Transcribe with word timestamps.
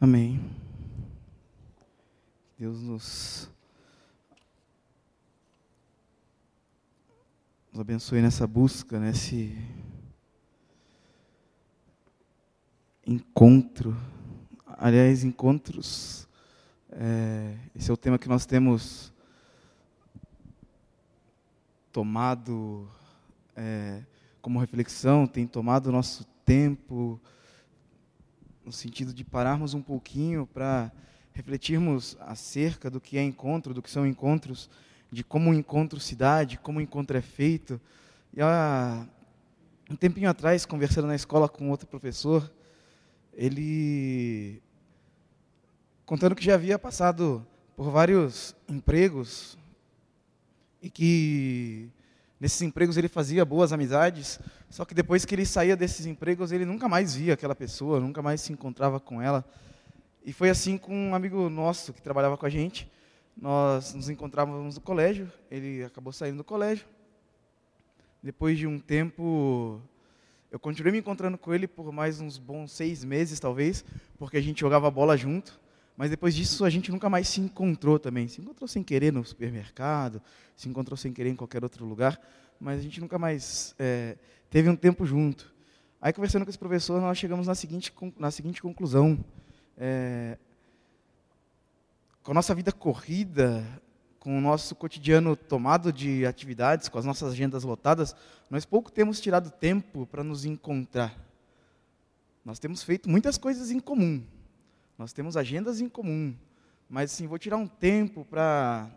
Amém. 0.00 0.40
Deus 2.56 2.80
nos, 2.80 3.50
nos 7.72 7.80
abençoe 7.80 8.22
nessa 8.22 8.46
busca, 8.46 9.00
nesse 9.00 9.58
encontro. 13.04 13.96
Aliás, 14.68 15.24
encontros. 15.24 16.28
É, 16.92 17.58
esse 17.74 17.90
é 17.90 17.92
o 17.92 17.96
tema 17.96 18.20
que 18.20 18.28
nós 18.28 18.46
temos 18.46 19.12
tomado 21.90 22.88
é, 23.56 24.04
como 24.40 24.60
reflexão, 24.60 25.26
tem 25.26 25.44
tomado 25.44 25.90
nosso 25.90 26.24
tempo, 26.44 27.20
no 28.68 28.72
sentido 28.72 29.14
de 29.14 29.24
pararmos 29.24 29.72
um 29.72 29.80
pouquinho 29.80 30.46
para 30.46 30.92
refletirmos 31.32 32.18
acerca 32.20 32.90
do 32.90 33.00
que 33.00 33.16
é 33.16 33.22
encontro, 33.22 33.72
do 33.72 33.80
que 33.80 33.90
são 33.90 34.06
encontros, 34.06 34.68
de 35.10 35.24
como 35.24 35.50
o 35.50 35.54
encontro 35.54 35.98
se 35.98 36.14
dá, 36.14 36.44
de 36.44 36.58
como 36.58 36.78
o 36.78 36.82
encontro 36.82 37.16
é 37.16 37.22
feito. 37.22 37.80
E 38.36 38.42
há 38.42 39.06
um 39.90 39.96
tempinho 39.96 40.28
atrás, 40.28 40.66
conversando 40.66 41.06
na 41.06 41.14
escola 41.14 41.48
com 41.48 41.70
outro 41.70 41.86
professor, 41.86 42.52
ele 43.32 44.60
contando 46.04 46.34
que 46.34 46.44
já 46.44 46.52
havia 46.52 46.78
passado 46.78 47.46
por 47.74 47.90
vários 47.90 48.54
empregos 48.68 49.56
e 50.82 50.90
que 50.90 51.88
nesses 52.40 52.62
empregos 52.62 52.96
ele 52.96 53.08
fazia 53.08 53.44
boas 53.44 53.72
amizades, 53.72 54.38
só 54.70 54.84
que 54.84 54.94
depois 54.94 55.24
que 55.24 55.34
ele 55.34 55.46
saía 55.46 55.76
desses 55.76 56.06
empregos, 56.06 56.52
ele 56.52 56.64
nunca 56.64 56.88
mais 56.88 57.14
via 57.14 57.34
aquela 57.34 57.54
pessoa, 57.54 58.00
nunca 58.00 58.22
mais 58.22 58.40
se 58.40 58.52
encontrava 58.52 59.00
com 59.00 59.20
ela. 59.20 59.44
E 60.24 60.32
foi 60.32 60.50
assim 60.50 60.76
com 60.76 60.94
um 60.94 61.14
amigo 61.14 61.48
nosso 61.48 61.92
que 61.92 62.02
trabalhava 62.02 62.36
com 62.36 62.44
a 62.44 62.50
gente. 62.50 62.90
Nós 63.36 63.94
nos 63.94 64.10
encontrávamos 64.10 64.74
no 64.74 64.80
colégio, 64.80 65.30
ele 65.50 65.84
acabou 65.84 66.12
saindo 66.12 66.38
do 66.38 66.44
colégio. 66.44 66.86
Depois 68.22 68.58
de 68.58 68.66
um 68.66 68.78
tempo, 68.78 69.80
eu 70.50 70.58
continuei 70.58 70.92
me 70.92 70.98
encontrando 70.98 71.38
com 71.38 71.54
ele 71.54 71.68
por 71.68 71.92
mais 71.92 72.20
uns 72.20 72.36
bons 72.36 72.72
seis 72.72 73.04
meses, 73.04 73.38
talvez, 73.38 73.84
porque 74.18 74.36
a 74.36 74.40
gente 74.40 74.60
jogava 74.60 74.90
bola 74.90 75.16
junto. 75.16 75.58
Mas 75.98 76.10
depois 76.10 76.32
disso, 76.32 76.64
a 76.64 76.70
gente 76.70 76.92
nunca 76.92 77.10
mais 77.10 77.26
se 77.26 77.40
encontrou 77.40 77.98
também. 77.98 78.28
Se 78.28 78.40
encontrou 78.40 78.68
sem 78.68 78.84
querer 78.84 79.12
no 79.12 79.24
supermercado, 79.24 80.22
se 80.56 80.68
encontrou 80.68 80.96
sem 80.96 81.12
querer 81.12 81.30
em 81.30 81.34
qualquer 81.34 81.64
outro 81.64 81.84
lugar, 81.84 82.20
mas 82.60 82.78
a 82.78 82.82
gente 82.82 83.00
nunca 83.00 83.18
mais 83.18 83.74
é, 83.80 84.16
teve 84.48 84.68
um 84.70 84.76
tempo 84.76 85.04
junto. 85.04 85.52
Aí, 86.00 86.12
conversando 86.12 86.44
com 86.44 86.50
esse 86.50 86.58
professor, 86.58 87.00
nós 87.00 87.18
chegamos 87.18 87.48
na 87.48 87.54
seguinte, 87.56 87.92
na 88.16 88.30
seguinte 88.30 88.62
conclusão. 88.62 89.18
É, 89.76 90.38
com 92.22 92.30
a 92.30 92.34
nossa 92.34 92.54
vida 92.54 92.70
corrida, 92.70 93.66
com 94.20 94.38
o 94.38 94.40
nosso 94.40 94.76
cotidiano 94.76 95.34
tomado 95.34 95.92
de 95.92 96.24
atividades, 96.24 96.88
com 96.88 97.00
as 97.00 97.04
nossas 97.04 97.32
agendas 97.32 97.64
lotadas, 97.64 98.14
nós 98.48 98.64
pouco 98.64 98.92
temos 98.92 99.20
tirado 99.20 99.50
tempo 99.50 100.06
para 100.06 100.22
nos 100.22 100.44
encontrar. 100.44 101.18
Nós 102.44 102.60
temos 102.60 102.84
feito 102.84 103.10
muitas 103.10 103.36
coisas 103.36 103.72
em 103.72 103.80
comum, 103.80 104.22
nós 104.98 105.12
temos 105.12 105.36
agendas 105.36 105.80
em 105.80 105.88
comum, 105.88 106.34
mas 106.88 107.12
assim, 107.12 107.28
vou 107.28 107.38
tirar 107.38 107.56
um 107.56 107.68
tempo 107.68 108.24
para, 108.24 108.90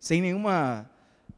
sem 0.00 0.20
nenhuma 0.20 0.90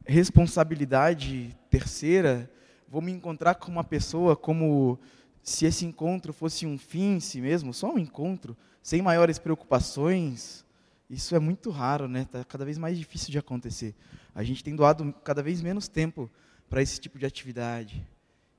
responsabilidade 0.03 1.55
terceira, 1.69 2.51
vou 2.89 3.01
me 3.01 3.11
encontrar 3.11 3.55
com 3.55 3.71
uma 3.71 3.83
pessoa 3.83 4.35
como 4.35 4.97
se 5.43 5.67
esse 5.67 5.85
encontro 5.85 6.33
fosse 6.33 6.65
um 6.65 6.75
fim 6.75 7.17
em 7.17 7.19
si 7.19 7.39
mesmo, 7.39 7.71
só 7.71 7.93
um 7.93 7.99
encontro, 7.99 8.57
sem 8.81 8.99
maiores 9.01 9.37
preocupações, 9.37 10.65
isso 11.07 11.35
é 11.35 11.39
muito 11.39 11.69
raro, 11.69 12.07
né? 12.07 12.23
Está 12.23 12.43
cada 12.43 12.65
vez 12.65 12.79
mais 12.79 12.97
difícil 12.97 13.29
de 13.29 13.37
acontecer. 13.37 13.93
A 14.33 14.43
gente 14.43 14.63
tem 14.63 14.75
doado 14.75 15.13
cada 15.23 15.43
vez 15.43 15.61
menos 15.61 15.87
tempo 15.87 16.29
para 16.67 16.81
esse 16.81 16.99
tipo 16.99 17.19
de 17.19 17.27
atividade. 17.27 18.05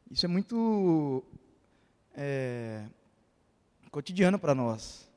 Isso 0.08 0.24
é 0.24 0.28
muito 0.28 1.24
é, 2.14 2.84
cotidiano 3.96 4.38
para 4.38 4.54
nós. 4.54 5.10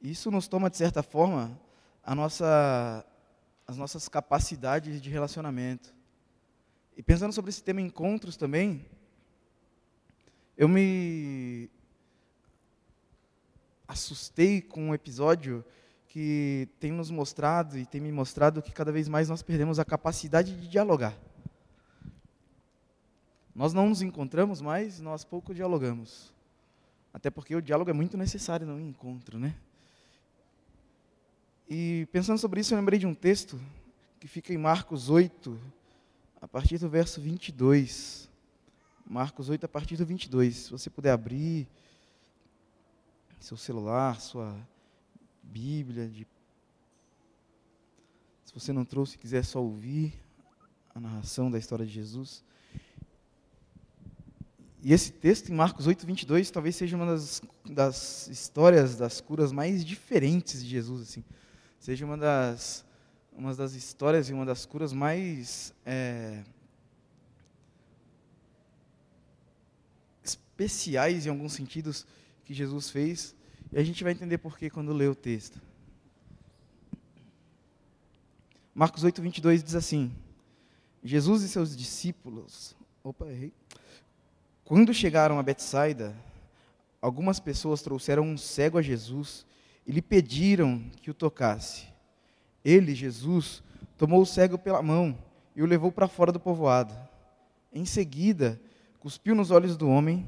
Isso 0.00 0.30
nos 0.30 0.46
toma, 0.46 0.70
de 0.70 0.76
certa 0.76 1.02
forma, 1.02 1.60
a 2.00 2.14
nossa 2.14 3.04
as 3.66 3.76
nossas 3.76 4.08
capacidades 4.08 5.02
de 5.02 5.10
relacionamento. 5.10 5.92
E 6.96 7.02
pensando 7.02 7.32
sobre 7.32 7.48
esse 7.48 7.60
tema 7.60 7.80
encontros 7.80 8.36
também, 8.36 8.86
eu 10.56 10.68
me 10.68 11.68
assustei 13.88 14.62
com 14.62 14.90
um 14.90 14.94
episódio 14.94 15.64
que 16.06 16.68
tem 16.78 16.92
nos 16.92 17.10
mostrado 17.10 17.76
e 17.76 17.84
tem 17.84 18.00
me 18.00 18.12
mostrado 18.12 18.62
que 18.62 18.70
cada 18.70 18.92
vez 18.92 19.08
mais 19.08 19.28
nós 19.28 19.42
perdemos 19.42 19.80
a 19.80 19.84
capacidade 19.84 20.54
de 20.54 20.68
dialogar. 20.68 21.18
Nós 23.52 23.72
não 23.72 23.88
nos 23.88 24.02
encontramos 24.02 24.60
mais, 24.60 25.00
nós 25.00 25.24
pouco 25.24 25.52
dialogamos. 25.52 26.32
Até 27.12 27.30
porque 27.30 27.54
o 27.54 27.62
diálogo 27.62 27.90
é 27.90 27.94
muito 27.94 28.16
necessário 28.16 28.66
no 28.66 28.80
encontro, 28.80 29.38
né? 29.38 29.56
E 31.68 32.08
pensando 32.10 32.38
sobre 32.38 32.60
isso, 32.60 32.74
eu 32.74 32.78
lembrei 32.78 32.98
de 32.98 33.06
um 33.06 33.14
texto 33.14 33.60
que 34.18 34.28
fica 34.28 34.52
em 34.52 34.58
Marcos 34.58 35.08
8, 35.08 35.58
a 36.40 36.48
partir 36.48 36.78
do 36.78 36.88
verso 36.88 37.20
22. 37.20 38.28
Marcos 39.06 39.48
8, 39.48 39.64
a 39.64 39.68
partir 39.68 39.96
do 39.96 40.04
22. 40.04 40.56
Se 40.56 40.70
você 40.70 40.90
puder 40.90 41.12
abrir 41.12 41.68
seu 43.40 43.56
celular, 43.56 44.20
sua 44.20 44.56
Bíblia, 45.42 46.08
de... 46.08 46.26
se 48.44 48.54
você 48.54 48.72
não 48.72 48.84
trouxe, 48.84 49.18
quiser 49.18 49.44
só 49.44 49.62
ouvir 49.62 50.12
a 50.94 51.00
narração 51.00 51.50
da 51.50 51.58
história 51.58 51.86
de 51.86 51.92
Jesus. 51.92 52.44
E 54.82 54.92
esse 54.92 55.12
texto 55.12 55.50
em 55.50 55.54
Marcos 55.54 55.86
8, 55.86 56.06
22, 56.06 56.50
talvez 56.50 56.76
seja 56.76 56.96
uma 56.96 57.06
das, 57.06 57.42
das 57.64 58.28
histórias 58.28 58.96
das 58.96 59.20
curas 59.20 59.52
mais 59.52 59.84
diferentes 59.84 60.62
de 60.62 60.70
Jesus. 60.70 61.02
Assim 61.02 61.24
seja 61.80 62.04
uma 62.04 62.16
das, 62.16 62.84
uma 63.32 63.54
das 63.54 63.72
histórias 63.72 64.28
e 64.28 64.34
uma 64.34 64.44
das 64.44 64.66
curas 64.66 64.92
mais 64.92 65.74
é, 65.84 66.44
especiais, 70.22 71.24
em 71.24 71.30
alguns 71.30 71.54
sentidos, 71.54 72.06
que 72.44 72.52
Jesus 72.52 72.90
fez. 72.90 73.34
E 73.72 73.78
a 73.78 73.82
gente 73.82 74.04
vai 74.04 74.12
entender 74.12 74.38
por 74.38 74.58
que 74.58 74.68
quando 74.68 74.92
lê 74.92 75.08
o 75.08 75.14
texto. 75.14 75.60
Marcos 78.74 79.02
8, 79.02 79.22
22 79.22 79.64
diz 79.64 79.74
assim: 79.74 80.14
Jesus 81.02 81.42
e 81.42 81.48
seus 81.48 81.74
discípulos. 81.74 82.76
Opa, 83.02 83.26
errei. 83.26 83.54
Quando 84.70 84.94
chegaram 84.94 85.36
a 85.36 85.42
Betsaida, 85.42 86.14
algumas 87.02 87.40
pessoas 87.40 87.82
trouxeram 87.82 88.22
um 88.22 88.36
cego 88.36 88.78
a 88.78 88.82
Jesus 88.82 89.44
e 89.84 89.90
lhe 89.90 90.00
pediram 90.00 90.78
que 91.02 91.10
o 91.10 91.14
tocasse. 91.14 91.88
Ele, 92.64 92.94
Jesus, 92.94 93.64
tomou 93.98 94.22
o 94.22 94.24
cego 94.24 94.56
pela 94.56 94.80
mão 94.80 95.18
e 95.56 95.62
o 95.64 95.66
levou 95.66 95.90
para 95.90 96.06
fora 96.06 96.30
do 96.30 96.38
povoado. 96.38 96.96
Em 97.72 97.84
seguida, 97.84 98.60
cuspiu 99.00 99.34
nos 99.34 99.50
olhos 99.50 99.76
do 99.76 99.88
homem, 99.88 100.24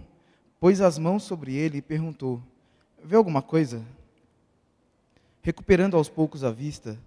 pôs 0.58 0.80
as 0.80 0.98
mãos 0.98 1.22
sobre 1.22 1.54
ele 1.54 1.78
e 1.78 1.82
perguntou: 1.82 2.42
Vê 3.00 3.14
alguma 3.14 3.42
coisa? 3.42 3.80
Recuperando 5.40 5.96
aos 5.96 6.08
poucos 6.08 6.42
a 6.42 6.50
vista, 6.50 6.98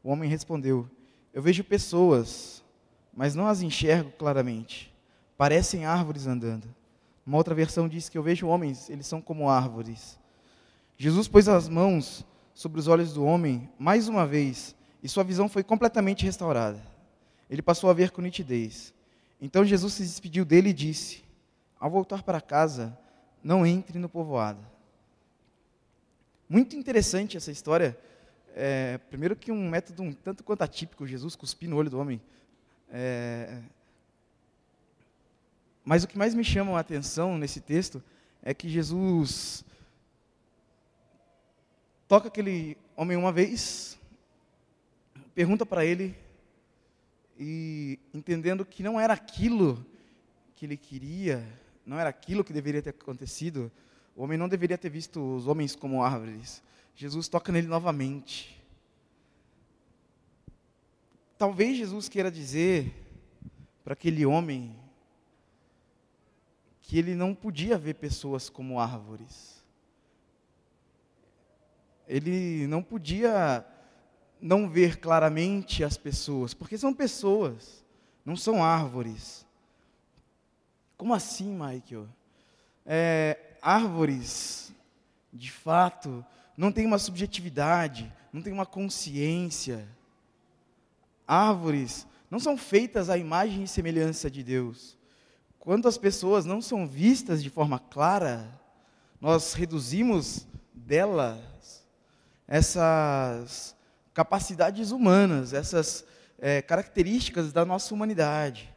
o 0.00 0.10
homem 0.10 0.30
respondeu: 0.30 0.88
Eu 1.32 1.42
vejo 1.42 1.64
pessoas, 1.64 2.62
mas 3.12 3.34
não 3.34 3.48
as 3.48 3.62
enxergo 3.62 4.12
claramente. 4.12 4.94
Parecem 5.36 5.84
árvores 5.86 6.28
andando. 6.28 6.72
Uma 7.26 7.38
outra 7.38 7.54
versão 7.54 7.88
diz 7.88 8.08
que 8.08 8.18
eu 8.18 8.22
vejo 8.22 8.46
homens, 8.46 8.90
eles 8.90 9.06
são 9.06 9.20
como 9.20 9.48
árvores. 9.48 10.18
Jesus 10.96 11.26
pôs 11.26 11.48
as 11.48 11.68
mãos 11.68 12.24
sobre 12.52 12.78
os 12.78 12.86
olhos 12.86 13.14
do 13.14 13.24
homem 13.24 13.68
mais 13.78 14.08
uma 14.08 14.26
vez 14.26 14.76
e 15.02 15.08
sua 15.08 15.24
visão 15.24 15.48
foi 15.48 15.62
completamente 15.62 16.24
restaurada. 16.24 16.80
Ele 17.50 17.62
passou 17.62 17.90
a 17.90 17.94
ver 17.94 18.10
com 18.10 18.22
nitidez. 18.22 18.94
Então 19.40 19.64
Jesus 19.64 19.94
se 19.94 20.02
despediu 20.02 20.44
dele 20.44 20.70
e 20.70 20.74
disse: 20.74 21.22
Ao 21.78 21.90
voltar 21.90 22.22
para 22.22 22.40
casa, 22.40 22.96
não 23.42 23.66
entre 23.66 23.98
no 23.98 24.08
povoado. 24.08 24.64
Muito 26.48 26.76
interessante 26.76 27.36
essa 27.36 27.50
história. 27.50 27.98
É, 28.56 28.98
primeiro 29.10 29.34
que 29.34 29.50
um 29.50 29.68
método 29.68 30.02
um 30.02 30.12
tanto 30.12 30.44
quanto 30.44 30.62
atípico, 30.62 31.06
Jesus 31.06 31.34
cuspir 31.34 31.68
no 31.68 31.76
olho 31.76 31.90
do 31.90 31.98
homem. 31.98 32.20
É, 32.90 33.60
mas 35.84 36.02
o 36.02 36.08
que 36.08 36.16
mais 36.16 36.34
me 36.34 36.42
chama 36.42 36.76
a 36.76 36.80
atenção 36.80 37.36
nesse 37.36 37.60
texto 37.60 38.02
é 38.42 38.54
que 38.54 38.68
Jesus 38.68 39.64
toca 42.08 42.28
aquele 42.28 42.76
homem 42.96 43.16
uma 43.16 43.32
vez, 43.32 43.98
pergunta 45.34 45.66
para 45.66 45.84
ele, 45.84 46.16
e 47.38 47.98
entendendo 48.14 48.64
que 48.64 48.82
não 48.82 48.98
era 48.98 49.12
aquilo 49.12 49.84
que 50.54 50.64
ele 50.64 50.76
queria, 50.76 51.44
não 51.84 51.98
era 51.98 52.08
aquilo 52.08 52.44
que 52.44 52.52
deveria 52.52 52.80
ter 52.80 52.90
acontecido, 52.90 53.70
O 54.16 54.22
homem 54.22 54.38
não 54.38 54.48
deveria 54.48 54.78
ter 54.78 54.90
visto 54.90 55.20
os 55.34 55.48
homens 55.48 55.74
como 55.74 56.02
árvores. 56.02 56.62
Jesus 56.94 57.26
toca 57.26 57.50
nele 57.50 57.66
novamente. 57.66 58.62
Talvez 61.36 61.76
Jesus 61.76 62.08
queira 62.08 62.30
dizer 62.30 62.94
para 63.82 63.94
aquele 63.94 64.24
homem 64.24 64.76
que 66.84 66.98
ele 66.98 67.14
não 67.14 67.34
podia 67.34 67.78
ver 67.78 67.94
pessoas 67.94 68.50
como 68.50 68.78
árvores. 68.78 69.64
Ele 72.06 72.66
não 72.66 72.82
podia 72.82 73.64
não 74.38 74.68
ver 74.68 75.00
claramente 75.00 75.82
as 75.82 75.96
pessoas, 75.96 76.52
porque 76.52 76.76
são 76.76 76.92
pessoas, 76.92 77.82
não 78.22 78.36
são 78.36 78.62
árvores. 78.62 79.46
Como 80.98 81.14
assim, 81.14 81.52
Michael? 81.52 82.06
É, 82.84 83.56
árvores, 83.62 84.70
de 85.32 85.50
fato, 85.50 86.24
não 86.54 86.70
têm 86.70 86.84
uma 86.84 86.98
subjetividade, 86.98 88.12
não 88.30 88.42
têm 88.42 88.52
uma 88.52 88.66
consciência. 88.66 89.88
Árvores 91.26 92.06
não 92.30 92.38
são 92.38 92.58
feitas 92.58 93.08
à 93.08 93.16
imagem 93.16 93.62
e 93.62 93.68
semelhança 93.68 94.30
de 94.30 94.42
Deus. 94.42 94.98
Quando 95.64 95.88
as 95.88 95.96
pessoas 95.96 96.44
não 96.44 96.60
são 96.60 96.86
vistas 96.86 97.42
de 97.42 97.48
forma 97.48 97.78
clara, 97.78 98.60
nós 99.18 99.54
reduzimos 99.54 100.46
delas 100.74 101.82
essas 102.46 103.74
capacidades 104.12 104.90
humanas, 104.90 105.54
essas 105.54 106.04
é, 106.38 106.60
características 106.60 107.50
da 107.50 107.64
nossa 107.64 107.94
humanidade. 107.94 108.70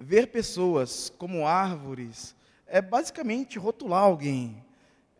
Ver 0.00 0.28
pessoas 0.28 1.12
como 1.18 1.46
árvores 1.46 2.34
é 2.66 2.80
basicamente 2.80 3.58
rotular 3.58 4.02
alguém, 4.02 4.64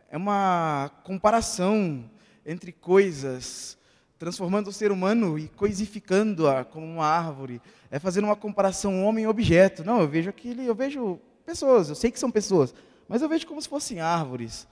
é 0.09 0.17
uma 0.17 0.91
comparação 1.05 2.11
entre 2.47 2.73
coisas, 2.73 3.77
transformando 4.25 4.69
o 4.69 4.73
ser 4.73 4.91
humano 4.91 5.39
e 5.39 5.49
coisificando-a 5.49 6.65
como 6.65 6.87
uma 6.87 7.05
árvore, 7.05 7.61
é 7.91 7.99
fazer 7.99 8.25
uma 8.25 8.35
comparação 8.35 9.05
homem-objeto. 9.05 9.85
Não, 9.85 10.01
eu 10.01 10.09
vejo 10.09 10.31
aquele, 10.31 10.65
eu 10.65 10.75
vejo 10.75 11.21
pessoas, 11.45 11.91
eu 11.91 11.95
sei 11.95 12.11
que 12.11 12.19
são 12.19 12.31
pessoas, 12.31 12.75
mas 13.07 13.21
eu 13.21 13.29
vejo 13.29 13.47
como 13.47 13.61
se 13.61 13.69
fossem 13.69 14.01
árvores. 14.01 14.67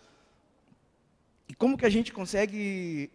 E 1.50 1.54
como 1.54 1.76
que 1.76 1.84
a 1.84 1.90
gente 1.90 2.14
consegue 2.14 3.10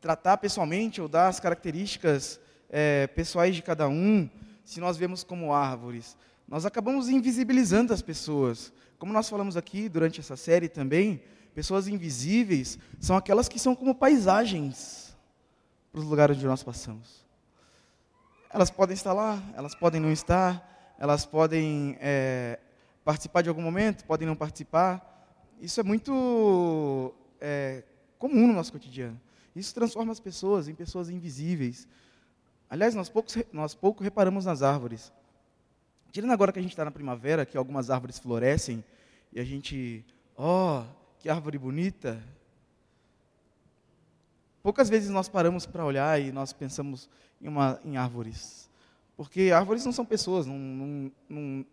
tratar 0.00 0.36
pessoalmente 0.36 1.00
ou 1.00 1.08
dar 1.08 1.26
as 1.26 1.40
características 1.40 2.38
é, 2.70 3.08
pessoais 3.08 3.56
de 3.56 3.62
cada 3.62 3.88
um, 3.88 4.30
se 4.64 4.78
nós 4.78 4.96
vemos 4.96 5.24
como 5.24 5.52
árvores? 5.52 6.16
Nós 6.46 6.64
acabamos 6.64 7.08
invisibilizando 7.08 7.92
as 7.92 8.00
pessoas. 8.00 8.72
Como 9.00 9.12
nós 9.12 9.28
falamos 9.28 9.56
aqui 9.56 9.88
durante 9.88 10.20
essa 10.20 10.36
série 10.36 10.68
também, 10.68 11.20
pessoas 11.56 11.88
invisíveis 11.88 12.78
são 13.00 13.16
aquelas 13.16 13.48
que 13.48 13.58
são 13.58 13.74
como 13.74 13.96
paisagens 13.96 15.01
para 15.92 16.00
os 16.00 16.06
lugares 16.06 16.36
onde 16.36 16.46
nós 16.46 16.62
passamos. 16.62 17.22
Elas 18.50 18.70
podem 18.70 18.94
estar 18.94 19.12
lá, 19.12 19.42
elas 19.54 19.74
podem 19.74 20.00
não 20.00 20.10
estar, 20.10 20.94
elas 20.98 21.26
podem 21.26 21.98
é, 22.00 22.58
participar 23.04 23.42
de 23.42 23.50
algum 23.50 23.62
momento, 23.62 24.04
podem 24.04 24.26
não 24.26 24.34
participar. 24.34 25.28
Isso 25.60 25.78
é 25.78 25.82
muito 25.82 27.14
é, 27.40 27.84
comum 28.18 28.46
no 28.46 28.54
nosso 28.54 28.72
cotidiano. 28.72 29.20
Isso 29.54 29.74
transforma 29.74 30.12
as 30.12 30.20
pessoas 30.20 30.66
em 30.66 30.74
pessoas 30.74 31.10
invisíveis. 31.10 31.86
Aliás, 32.70 32.94
nós, 32.94 33.12
nós 33.52 33.74
pouco 33.74 34.02
reparamos 34.02 34.46
nas 34.46 34.62
árvores. 34.62 35.12
Tirando 36.10 36.32
agora 36.32 36.52
que 36.52 36.58
a 36.58 36.62
gente 36.62 36.72
está 36.72 36.84
na 36.84 36.90
primavera, 36.90 37.44
que 37.44 37.56
algumas 37.56 37.90
árvores 37.90 38.18
florescem, 38.18 38.82
e 39.32 39.40
a 39.40 39.44
gente, 39.44 40.04
ó, 40.36 40.80
oh, 40.80 40.84
que 41.18 41.28
árvore 41.28 41.58
bonita. 41.58 42.22
Poucas 44.62 44.88
vezes 44.88 45.10
nós 45.10 45.28
paramos 45.28 45.66
para 45.66 45.84
olhar 45.84 46.20
e 46.20 46.30
nós 46.30 46.52
pensamos, 46.52 47.08
em, 47.40 47.48
uma, 47.48 47.80
em 47.84 47.96
árvores. 47.96 48.70
Porque 49.16 49.50
árvores 49.50 49.84
não 49.84 49.92
são 49.92 50.04
pessoas, 50.04 50.46
não, 50.46 50.56
não, 50.56 51.12
não 51.28 51.66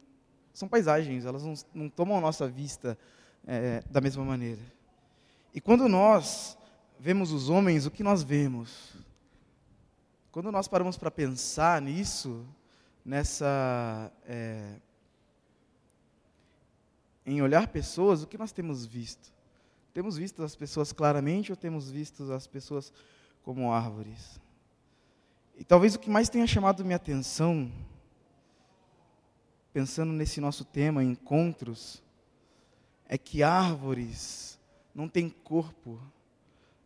são 0.53 0.68
paisagens, 0.68 1.25
elas 1.25 1.44
não, 1.44 1.53
não 1.74 1.89
tomam 1.89 2.18
a 2.18 2.21
nossa 2.21 2.47
vista 2.47 2.97
é, 3.45 3.83
da 3.89 4.01
mesma 4.01 4.25
maneira. 4.25 4.62
E 5.53 5.62
quando 5.62 5.88
nós 5.88 6.57
vemos 7.00 7.31
os 7.31 7.50
homens, 7.50 7.86
o 7.86 7.91
que 7.91 8.03
nós 8.03 8.24
vemos? 8.24 8.94
Quando 10.31 10.51
nós 10.51 10.68
paramos 10.68 10.97
para 10.97 11.09
pensar 11.09 11.81
nisso, 11.81 12.45
nessa. 13.06 14.12
É, 14.25 14.75
em 17.25 17.41
olhar 17.41 17.68
pessoas, 17.68 18.24
o 18.24 18.27
que 18.27 18.38
nós 18.38 18.51
temos 18.51 18.86
visto? 18.86 19.31
Temos 19.94 20.18
visto 20.18 20.44
as 20.44 20.56
pessoas 20.56 20.91
claramente 20.91 21.51
ou 21.51 21.56
temos 21.56 21.89
visto 21.89 22.31
as 22.31 22.47
pessoas 22.47 22.94
como 23.44 23.71
árvores? 23.71 24.39
E 25.57 25.63
talvez 25.63 25.95
o 25.95 26.00
que 26.00 26.09
mais 26.09 26.30
tenha 26.30 26.47
chamado 26.47 26.86
minha 26.86 26.95
atenção, 26.95 27.71
pensando 29.74 30.13
nesse 30.13 30.39
nosso 30.39 30.63
tema, 30.63 31.03
encontros, 31.03 32.01
é 33.06 33.18
que 33.18 33.44
árvores 33.44 34.59
não 34.94 35.09
têm 35.09 35.30
corpo. 35.30 36.00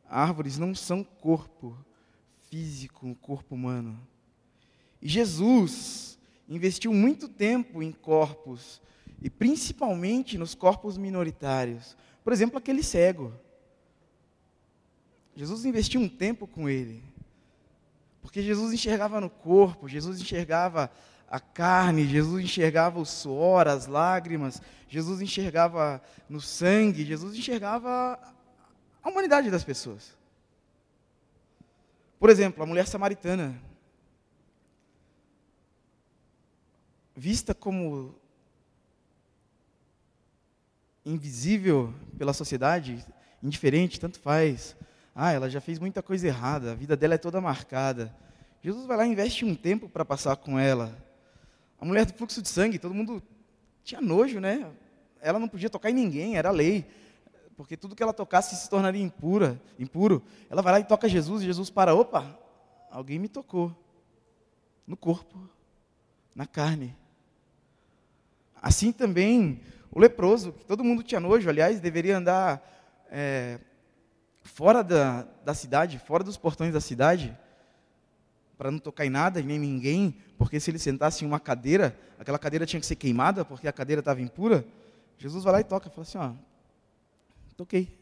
Árvores 0.07 0.57
não 0.57 0.73
são 0.73 1.03
corpo 1.03 1.77
físico, 2.49 3.05
um 3.05 3.13
corpo 3.13 3.55
humano. 3.55 3.99
E 5.01 5.07
Jesus 5.07 6.17
investiu 6.47 6.93
muito 6.93 7.27
tempo 7.27 7.81
em 7.81 7.91
corpos, 7.91 8.81
e 9.21 9.29
principalmente 9.29 10.37
nos 10.37 10.53
corpos 10.55 10.97
minoritários. 10.97 11.97
Por 12.23 12.31
exemplo, 12.31 12.57
aquele 12.57 12.83
cego. 12.83 13.33
Jesus 15.35 15.65
investiu 15.65 15.99
um 15.99 16.07
tempo 16.07 16.47
com 16.47 16.69
ele. 16.69 17.03
Porque 18.21 18.41
Jesus 18.41 18.73
enxergava 18.73 19.19
no 19.19 19.29
corpo, 19.29 19.89
Jesus 19.89 20.21
enxergava 20.21 20.89
a 21.27 21.39
carne, 21.39 22.05
Jesus 22.05 22.43
enxergava 22.43 22.99
o 22.99 23.05
suor, 23.05 23.67
as 23.67 23.87
lágrimas, 23.87 24.61
Jesus 24.87 25.19
enxergava 25.21 26.01
no 26.29 26.39
sangue, 26.39 27.03
Jesus 27.03 27.35
enxergava 27.35 28.17
a 29.01 29.09
humanidade 29.09 29.49
das 29.49 29.63
pessoas. 29.63 30.15
Por 32.19 32.29
exemplo, 32.29 32.63
a 32.63 32.65
mulher 32.65 32.87
samaritana, 32.87 33.59
vista 37.15 37.53
como 37.53 38.15
invisível 41.05 41.93
pela 42.17 42.33
sociedade, 42.33 43.05
indiferente, 43.41 43.99
tanto 43.99 44.19
faz, 44.19 44.75
ah, 45.15 45.31
ela 45.31 45.49
já 45.49 45.61
fez 45.61 45.77
muita 45.79 46.01
coisa 46.01 46.27
errada, 46.27 46.71
a 46.71 46.75
vida 46.75 46.95
dela 46.95 47.15
é 47.15 47.17
toda 47.17 47.39
marcada. 47.41 48.15
Jesus 48.61 48.85
vai 48.85 48.97
lá 48.97 49.05
e 49.05 49.11
investe 49.11 49.43
um 49.43 49.53
tempo 49.53 49.89
para 49.89 50.05
passar 50.05 50.35
com 50.37 50.57
ela. 50.57 50.97
A 51.79 51.85
mulher 51.85 52.05
do 52.05 52.13
fluxo 52.13 52.41
de 52.41 52.47
sangue, 52.47 52.79
todo 52.79 52.93
mundo 52.93 53.21
tinha 53.83 53.99
nojo, 53.99 54.39
né? 54.39 54.71
Ela 55.21 55.37
não 55.37 55.47
podia 55.49 55.69
tocar 55.69 55.89
em 55.89 55.93
ninguém, 55.93 56.37
era 56.37 56.49
lei. 56.49 56.85
Porque 57.57 57.77
tudo 57.77 57.95
que 57.95 58.01
ela 58.01 58.13
tocasse 58.13 58.55
se 58.55 58.69
tornaria 58.69 59.03
impura, 59.03 59.61
impuro. 59.77 60.23
Ela 60.49 60.61
vai 60.61 60.73
lá 60.73 60.79
e 60.79 60.85
toca 60.85 61.09
Jesus, 61.09 61.43
e 61.43 61.45
Jesus 61.45 61.69
para, 61.69 61.93
opa, 61.93 62.39
alguém 62.89 63.19
me 63.19 63.27
tocou. 63.27 63.75
No 64.87 64.97
corpo, 64.97 65.49
na 66.35 66.45
carne. 66.45 66.95
Assim 68.61 68.91
também 68.91 69.61
o 69.93 69.99
leproso, 69.99 70.51
que 70.53 70.65
todo 70.65 70.83
mundo 70.83 71.03
tinha 71.03 71.19
nojo, 71.19 71.47
aliás, 71.47 71.79
deveria 71.79 72.17
andar 72.17 72.61
é, 73.11 73.59
fora 74.41 74.83
da, 74.83 75.21
da 75.45 75.53
cidade, 75.53 75.99
fora 75.99 76.23
dos 76.23 76.35
portões 76.35 76.73
da 76.73 76.81
cidade, 76.81 77.37
para 78.57 78.71
não 78.71 78.79
tocar 78.79 79.05
em 79.05 79.09
nada 79.09 79.39
e 79.39 79.43
nem 79.43 79.59
ninguém, 79.59 80.17
porque 80.37 80.59
se 80.59 80.71
ele 80.71 80.79
sentasse 80.79 81.23
em 81.23 81.27
uma 81.27 81.39
cadeira, 81.39 81.97
aquela 82.17 82.39
cadeira 82.39 82.65
tinha 82.65 82.79
que 82.79 82.85
ser 82.85 82.95
queimada, 82.95 83.45
porque 83.45 83.67
a 83.67 83.73
cadeira 83.73 83.99
estava 83.99 84.19
impura. 84.19 84.65
Jesus 85.17 85.43
vai 85.43 85.53
lá 85.53 85.61
e 85.61 85.63
toca, 85.63 85.89
fala 85.89 86.01
assim: 86.01 86.17
ó, 86.17 86.31
toquei. 87.55 87.95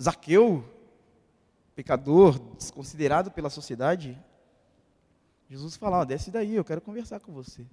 Zaqueu, 0.00 0.64
pecador, 1.74 2.38
desconsiderado 2.56 3.30
pela 3.30 3.48
sociedade, 3.48 4.18
Jesus 5.48 5.76
fala: 5.76 6.00
ó, 6.00 6.04
desce 6.04 6.30
daí, 6.30 6.54
eu 6.54 6.64
quero 6.64 6.82
conversar 6.82 7.20
com 7.20 7.32
você. 7.32 7.64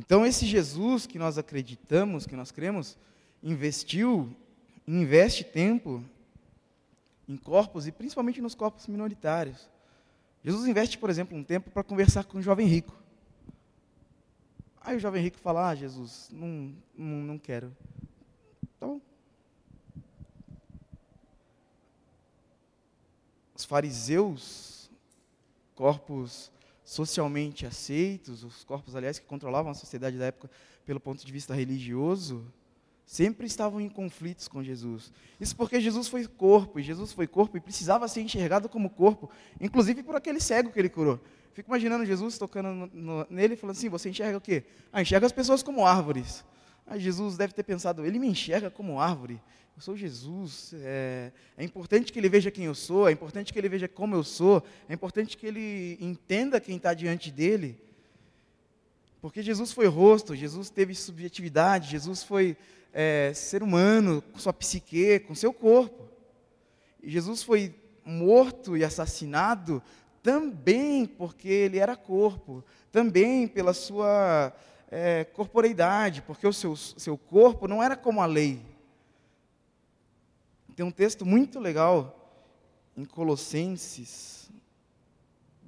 Então, 0.00 0.24
esse 0.24 0.46
Jesus 0.46 1.06
que 1.06 1.18
nós 1.18 1.36
acreditamos, 1.36 2.26
que 2.26 2.34
nós 2.34 2.50
cremos, 2.50 2.96
investiu 3.42 4.34
investe 4.88 5.44
tempo 5.44 6.02
em 7.28 7.36
corpos 7.36 7.86
e 7.86 7.92
principalmente 7.92 8.40
nos 8.40 8.54
corpos 8.54 8.86
minoritários. 8.86 9.68
Jesus 10.42 10.66
investe, 10.66 10.96
por 10.96 11.10
exemplo, 11.10 11.36
um 11.36 11.44
tempo 11.44 11.70
para 11.70 11.84
conversar 11.84 12.24
com 12.24 12.38
um 12.38 12.42
jovem 12.42 12.66
rico. 12.66 12.96
Aí 14.80 14.96
o 14.96 14.98
jovem 14.98 15.22
rico 15.22 15.36
fala: 15.38 15.68
Ah, 15.68 15.74
Jesus, 15.74 16.30
não, 16.32 16.74
não, 16.96 17.16
não 17.18 17.38
quero. 17.38 17.70
Então, 18.74 19.02
os 23.54 23.66
fariseus, 23.66 24.90
corpos 25.74 26.50
socialmente 26.90 27.64
aceitos, 27.64 28.42
os 28.42 28.64
corpos, 28.64 28.96
aliás, 28.96 29.16
que 29.16 29.24
controlavam 29.24 29.70
a 29.70 29.74
sociedade 29.74 30.18
da 30.18 30.24
época, 30.24 30.50
pelo 30.84 30.98
ponto 30.98 31.24
de 31.24 31.30
vista 31.32 31.54
religioso, 31.54 32.44
sempre 33.06 33.46
estavam 33.46 33.80
em 33.80 33.88
conflitos 33.88 34.48
com 34.48 34.60
Jesus. 34.60 35.12
Isso 35.40 35.54
porque 35.54 35.80
Jesus 35.80 36.08
foi 36.08 36.26
corpo, 36.26 36.80
e 36.80 36.82
Jesus 36.82 37.12
foi 37.12 37.28
corpo 37.28 37.56
e 37.56 37.60
precisava 37.60 38.08
ser 38.08 38.22
enxergado 38.22 38.68
como 38.68 38.90
corpo, 38.90 39.30
inclusive 39.60 40.02
por 40.02 40.16
aquele 40.16 40.40
cego 40.40 40.72
que 40.72 40.80
ele 40.80 40.88
curou. 40.88 41.20
Fico 41.52 41.70
imaginando 41.70 42.04
Jesus 42.04 42.36
tocando 42.36 42.70
no, 42.70 42.86
no, 42.92 43.26
nele 43.30 43.54
e 43.54 43.56
falando 43.56 43.76
assim: 43.76 43.88
Você 43.88 44.10
enxerga 44.10 44.38
o 44.38 44.40
quê? 44.40 44.64
Ah, 44.92 45.00
enxerga 45.00 45.26
as 45.26 45.32
pessoas 45.32 45.62
como 45.62 45.86
árvores. 45.86 46.44
Ah, 46.92 46.98
Jesus 46.98 47.36
deve 47.36 47.54
ter 47.54 47.62
pensado: 47.62 48.04
Ele 48.04 48.18
me 48.18 48.26
enxerga 48.26 48.68
como 48.68 48.98
árvore. 48.98 49.40
Eu 49.76 49.80
sou 49.80 49.96
Jesus. 49.96 50.74
É, 50.82 51.30
é 51.56 51.64
importante 51.64 52.12
que 52.12 52.18
ele 52.18 52.28
veja 52.28 52.50
quem 52.50 52.64
eu 52.64 52.74
sou, 52.74 53.08
é 53.08 53.12
importante 53.12 53.52
que 53.52 53.58
ele 53.60 53.68
veja 53.68 53.86
como 53.86 54.16
eu 54.16 54.24
sou, 54.24 54.60
é 54.88 54.92
importante 54.92 55.36
que 55.36 55.46
ele 55.46 55.96
entenda 56.00 56.60
quem 56.60 56.76
está 56.76 56.92
diante 56.92 57.30
dele. 57.30 57.80
Porque 59.22 59.40
Jesus 59.40 59.70
foi 59.70 59.86
rosto, 59.86 60.34
Jesus 60.34 60.68
teve 60.68 60.92
subjetividade, 60.92 61.92
Jesus 61.92 62.24
foi 62.24 62.56
é, 62.92 63.30
ser 63.36 63.62
humano, 63.62 64.20
com 64.32 64.38
sua 64.40 64.52
psique, 64.52 65.20
com 65.20 65.34
seu 65.36 65.52
corpo. 65.52 66.08
E 67.00 67.08
Jesus 67.08 67.44
foi 67.44 67.72
morto 68.04 68.76
e 68.76 68.82
assassinado 68.82 69.80
também 70.24 71.06
porque 71.06 71.48
ele 71.48 71.78
era 71.78 71.94
corpo, 71.94 72.64
também 72.90 73.46
pela 73.46 73.72
sua 73.72 74.52
é, 74.90 75.24
corporeidade, 75.24 76.20
porque 76.22 76.46
o 76.46 76.52
seu, 76.52 76.74
seu 76.74 77.16
corpo 77.16 77.68
não 77.68 77.82
era 77.82 77.96
como 77.96 78.20
a 78.20 78.26
lei. 78.26 78.60
Tem 80.74 80.84
um 80.84 80.90
texto 80.90 81.24
muito 81.24 81.60
legal 81.60 82.16
em 82.96 83.04
Colossenses 83.04 84.50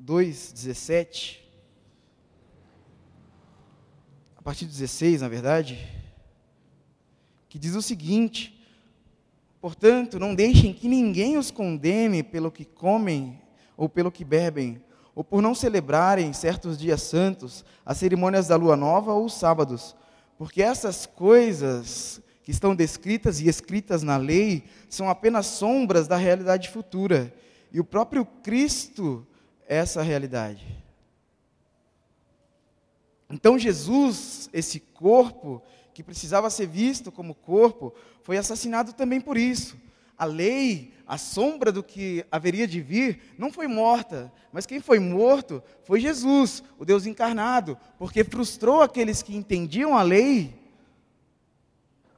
2,17, 0.04 1.40
a 4.36 4.42
partir 4.42 4.64
do 4.64 4.72
16, 4.72 5.20
na 5.20 5.28
verdade, 5.28 5.78
que 7.48 7.58
diz 7.58 7.76
o 7.76 7.82
seguinte: 7.82 8.60
Portanto, 9.60 10.18
não 10.18 10.34
deixem 10.34 10.74
que 10.74 10.88
ninguém 10.88 11.38
os 11.38 11.52
condene 11.52 12.24
pelo 12.24 12.50
que 12.50 12.64
comem 12.64 13.40
ou 13.76 13.88
pelo 13.88 14.10
que 14.10 14.24
bebem, 14.24 14.82
ou 15.14 15.22
por 15.22 15.42
não 15.42 15.54
celebrarem 15.54 16.32
certos 16.32 16.78
dias 16.78 17.02
santos, 17.02 17.64
as 17.84 17.98
cerimônias 17.98 18.48
da 18.48 18.56
lua 18.56 18.76
nova 18.76 19.12
ou 19.12 19.26
os 19.26 19.34
sábados, 19.34 19.94
porque 20.38 20.62
essas 20.62 21.06
coisas 21.06 22.20
que 22.42 22.50
estão 22.50 22.74
descritas 22.74 23.40
e 23.40 23.48
escritas 23.48 24.02
na 24.02 24.16
lei 24.16 24.64
são 24.88 25.08
apenas 25.08 25.46
sombras 25.46 26.08
da 26.08 26.16
realidade 26.16 26.70
futura, 26.70 27.32
e 27.70 27.80
o 27.80 27.84
próprio 27.84 28.24
Cristo 28.24 29.26
é 29.66 29.76
essa 29.76 30.02
realidade. 30.02 30.82
Então, 33.30 33.58
Jesus, 33.58 34.50
esse 34.52 34.78
corpo, 34.78 35.62
que 35.94 36.02
precisava 36.02 36.50
ser 36.50 36.66
visto 36.66 37.10
como 37.10 37.34
corpo, 37.34 37.94
foi 38.22 38.36
assassinado 38.36 38.92
também 38.92 39.20
por 39.20 39.38
isso. 39.38 39.76
A 40.22 40.24
lei, 40.24 40.94
a 41.04 41.18
sombra 41.18 41.72
do 41.72 41.82
que 41.82 42.24
haveria 42.30 42.64
de 42.64 42.80
vir, 42.80 43.34
não 43.36 43.52
foi 43.52 43.66
morta, 43.66 44.32
mas 44.52 44.64
quem 44.64 44.78
foi 44.78 45.00
morto 45.00 45.60
foi 45.82 45.98
Jesus, 45.98 46.62
o 46.78 46.84
Deus 46.84 47.06
encarnado, 47.06 47.76
porque 47.98 48.22
frustrou 48.22 48.82
aqueles 48.82 49.20
que 49.20 49.34
entendiam 49.34 49.96
a 49.96 50.02
lei 50.04 50.54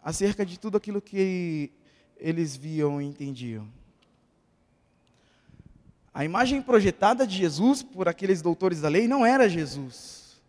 acerca 0.03 0.45
de 0.45 0.59
tudo 0.59 0.77
aquilo 0.77 1.01
que 1.01 1.73
eles 2.19 2.55
viam 2.55 3.01
e 3.01 3.07
entendiam. 3.07 3.67
A 6.13 6.27
imagem 6.27 6.61
projetada 6.61 7.27
de 7.27 7.39
Jesus 7.39 7.83
por 7.83 8.07
aqueles 8.07 8.43
doutores 8.43 8.83
da 8.83 8.89
lei 8.91 9.09
não 9.09 9.25
era 9.25 9.49
Jesus. 9.49 10.43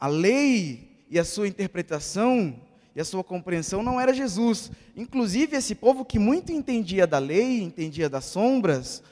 A 0.00 0.08
lei 0.08 1.06
e 1.08 1.16
a 1.16 1.24
sua 1.24 1.46
interpretação 1.46 2.60
e 2.94 3.00
a 3.00 3.04
sua 3.04 3.24
compreensão 3.24 3.82
não 3.82 4.00
era 4.00 4.14
Jesus. 4.14 4.70
Inclusive, 4.96 5.56
esse 5.56 5.74
povo 5.74 6.04
que 6.04 6.18
muito 6.18 6.52
entendia 6.52 7.06
da 7.06 7.18
lei, 7.18 7.62
entendia 7.62 8.08
das 8.08 8.24
sombras, 8.26 9.02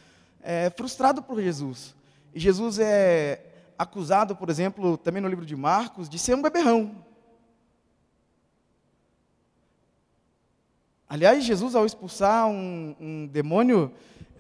é 0.43 0.71
frustrado 0.71 1.23
por 1.23 1.41
Jesus. 1.41 1.95
E 2.35 2.39
Jesus 2.39 2.79
é 2.79 3.41
acusado, 3.77 4.37
por 4.37 4.49
exemplo, 4.49 4.97
também 4.97 5.21
no 5.21 5.29
livro 5.29 5.45
de 5.45 5.57
Marcos, 5.57 6.09
de 6.09 6.19
ser 6.19 6.37
um 6.37 6.43
beberrão. 6.43 7.05
Aliás, 11.09 11.45
Jesus, 11.45 11.75
ao 11.75 11.85
expulsar 11.85 12.47
um, 12.49 12.97
um 12.99 13.27
demônio, 13.27 13.93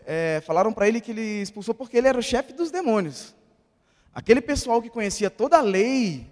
é, 0.06 0.40
falaram 0.46 0.72
para 0.72 0.88
ele 0.88 1.00
que 1.00 1.10
ele 1.10 1.42
expulsou 1.42 1.74
porque 1.74 1.96
ele 1.96 2.08
era 2.08 2.18
o 2.18 2.22
chefe 2.22 2.52
dos 2.52 2.70
demônios. 2.70 3.34
Aquele 4.14 4.40
pessoal 4.40 4.80
que 4.80 4.88
conhecia 4.88 5.28
toda 5.28 5.58
a 5.58 5.62
lei, 5.62 6.31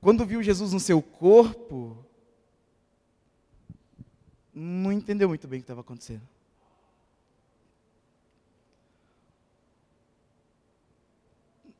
quando 0.00 0.24
viu 0.24 0.42
Jesus 0.42 0.72
no 0.72 0.80
seu 0.80 1.02
corpo, 1.02 2.04
não 4.52 4.90
entendeu 4.90 5.28
muito 5.28 5.46
bem 5.46 5.58
o 5.58 5.62
que 5.62 5.64
estava 5.64 5.82
acontecendo. 5.82 6.22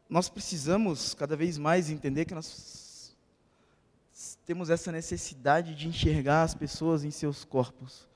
Nós 0.08 0.28
precisamos 0.28 1.14
cada 1.14 1.36
vez 1.36 1.56
mais 1.56 1.88
entender 1.88 2.24
que 2.24 2.34
nós 2.34 3.16
temos 4.44 4.68
essa 4.68 4.90
necessidade 4.90 5.74
de 5.74 5.88
enxergar 5.88 6.42
as 6.42 6.54
pessoas 6.54 7.04
em 7.04 7.10
seus 7.10 7.44
corpos. 7.44 8.08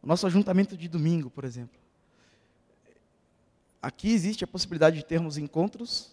O 0.00 0.06
nosso 0.06 0.26
ajuntamento 0.26 0.76
de 0.76 0.88
domingo, 0.88 1.28
por 1.28 1.44
exemplo. 1.44 1.78
Aqui 3.82 4.12
existe 4.12 4.44
a 4.44 4.46
possibilidade 4.46 4.96
de 4.96 5.04
termos 5.04 5.36
encontros 5.36 6.12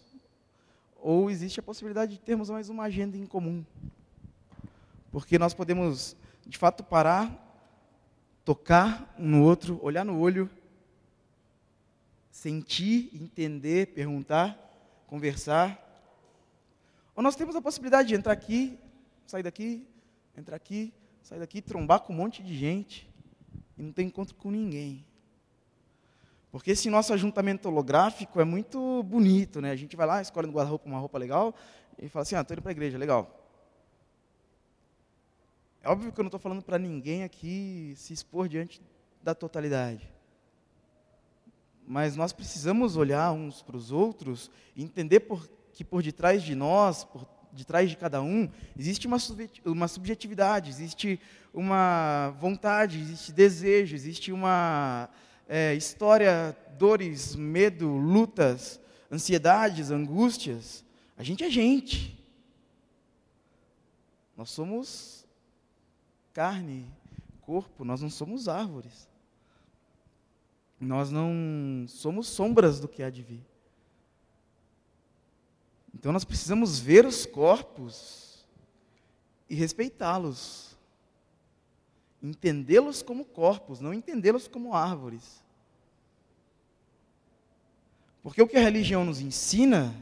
ou 1.02 1.30
existe 1.30 1.60
a 1.60 1.64
possibilidade 1.64 2.14
de 2.14 2.20
termos 2.20 2.50
mais 2.50 2.70
uma 2.70 2.84
agenda 2.84 3.18
em 3.18 3.26
comum. 3.26 3.64
Porque 5.12 5.40
nós 5.40 5.54
podemos, 5.54 6.16
de 6.46 6.58
fato, 6.58 6.84
parar, 6.84 7.32
tocar 8.46 9.14
um 9.18 9.28
no 9.28 9.44
outro, 9.44 9.80
olhar 9.82 10.04
no 10.04 10.20
olho, 10.20 10.50
sentir, 12.30 13.10
entender, 13.14 13.88
perguntar, 13.88 14.58
conversar. 15.08 15.86
Ou 17.16 17.24
nós 17.24 17.36
temos 17.36 17.56
a 17.56 17.62
possibilidade 17.62 18.10
de 18.10 18.16
entrar 18.16 18.34
aqui, 18.34 18.78
sair 19.26 19.44
daqui, 19.44 19.86
entrar 20.38 20.56
aqui, 20.56 20.94
sair 21.22 21.40
daqui, 21.40 21.62
trombar 21.62 22.02
com 22.02 22.14
um 22.14 22.16
monte 22.16 22.42
de 22.42 22.56
gente 22.56 23.10
e 23.78 23.84
não 23.84 23.92
ter 23.92 24.04
encontro 24.04 24.36
com 24.36 24.52
ninguém. 24.52 25.06
Porque 26.52 26.72
esse 26.72 26.90
nosso 26.90 27.14
ajuntamento 27.14 27.68
holográfico 27.68 28.42
é 28.42 28.44
muito 28.44 29.04
bonito, 29.04 29.62
né? 29.62 29.72
A 29.72 29.76
gente 29.76 29.96
vai 29.96 30.08
lá, 30.08 30.22
escolhe 30.22 30.48
no 30.48 30.54
guarda-roupa 30.54 30.88
uma 30.88 30.98
roupa 30.98 31.18
legal 31.18 31.54
e 31.98 32.10
fala 32.10 32.24
assim, 32.24 32.36
ah, 32.36 32.42
estou 32.42 32.56
indo 32.56 32.62
para 32.62 32.72
a 32.72 32.74
igreja, 32.74 32.98
legal. 32.98 33.40
É 35.82 35.90
óbvio 35.90 36.12
que 36.12 36.20
eu 36.20 36.24
não 36.24 36.30
estou 36.30 36.40
falando 36.40 36.62
para 36.62 36.80
ninguém 36.80 37.24
aqui 37.24 37.94
se 37.96 38.14
expor 38.14 38.48
diante 38.50 38.82
da 39.22 39.36
totalidade. 39.36 40.12
Mas 41.88 42.16
nós 42.16 42.34
precisamos 42.34 42.96
olhar 42.96 43.32
uns 43.32 43.62
para 43.62 43.78
os 43.78 43.92
outros 43.92 44.50
e 44.76 44.84
entender 44.84 45.22
por, 45.22 45.48
que 45.72 45.84
por 45.84 46.02
detrás 46.02 46.44
de 46.44 46.56
nós, 46.56 47.04
por 47.04 47.28
detrás 47.52 47.90
de 47.90 47.98
cada 47.98 48.22
um, 48.22 48.50
existe 48.78 49.08
uma, 49.08 49.18
uma 49.66 49.88
subjetividade, 49.88 50.70
existe 50.70 51.20
uma 51.54 52.36
vontade, 52.40 53.00
existe 53.00 53.32
desejo, 53.32 53.96
existe 53.96 54.32
uma 54.32 55.10
é, 55.50 55.74
história, 55.74 56.56
dores, 56.78 57.36
medo, 57.36 57.90
lutas, 57.90 58.80
ansiedades, 59.12 59.90
angústias. 59.90 60.86
A 61.18 61.24
gente 61.24 61.44
é 61.44 61.50
gente. 61.50 62.16
Nós 64.38 64.52
somos 64.52 65.26
carne, 66.32 66.86
corpo, 67.42 67.84
nós 67.84 68.00
não 68.00 68.12
somos 68.12 68.48
árvores. 68.48 69.10
Nós 70.80 71.10
não 71.10 71.86
somos 71.88 72.28
sombras 72.28 72.80
do 72.80 72.88
que 72.88 73.02
há 73.02 73.10
de 73.10 73.24
vir. 73.24 73.44
Então 75.94 76.14
nós 76.14 76.24
precisamos 76.24 76.80
ver 76.80 77.06
os 77.06 77.26
corpos 77.26 78.46
e 79.50 79.56
respeitá-los 79.56 80.78
entendê-los 82.22 83.02
como 83.02 83.26
corpos, 83.26 83.80
não 83.80 83.94
entendê-los 83.94 84.48
como 84.48 84.74
árvores. 84.74 85.44
Porque 88.22 88.42
o 88.42 88.48
que 88.48 88.58
a 88.58 88.62
religião 88.62 89.06
nos 89.06 89.22
ensina 89.22 89.96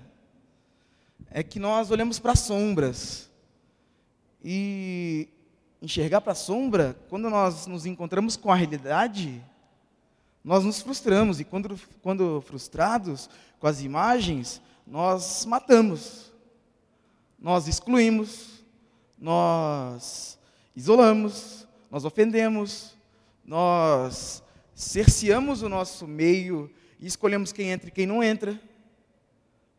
é 1.29 1.43
que 1.43 1.59
nós 1.59 1.91
olhamos 1.91 2.19
para 2.19 2.36
sombras. 2.36 3.29
E 4.43 5.27
enxergar 5.81 6.21
para 6.21 6.31
a 6.31 6.36
sombra, 6.36 6.97
quando 7.09 7.29
nós 7.29 7.67
nos 7.67 7.86
encontramos 7.86 8.36
com 8.36 8.51
a 8.51 8.55
realidade, 8.55 9.43
nós 10.43 10.63
nos 10.63 10.81
frustramos. 10.81 11.39
E 11.39 11.43
quando, 11.43 11.79
quando 12.01 12.41
frustrados 12.41 13.29
com 13.59 13.67
as 13.67 13.81
imagens, 13.81 14.62
nós 14.86 15.45
matamos, 15.45 16.31
nós 17.38 17.67
excluímos, 17.67 18.63
nós 19.17 20.39
isolamos, 20.75 21.66
nós 21.89 22.06
ofendemos, 22.06 22.98
nós 23.46 24.44
cerceamos 24.74 25.62
o 25.62 25.70
nosso 25.70 26.08
meio 26.08 26.72
e 27.00 27.08
escolhemos 27.08 27.51
quem 27.51 27.72
entra 27.72 27.89
e 27.89 27.91
quem 27.91 28.06
não 28.06 28.24
entra. 28.24 28.60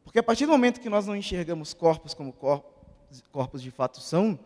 Porque 0.03 0.19
a 0.19 0.23
partir 0.23 0.47
do 0.47 0.53
momento 0.53 0.81
que 0.81 0.89
nós 0.89 1.07
não 1.07 1.15
enxergamos 1.15 1.75
corpos 1.75 2.15
como 2.15 2.33
corpos, 2.33 3.23
corpos 3.31 3.63
de 3.63 3.71
fato 3.71 4.01
são, 4.01 4.39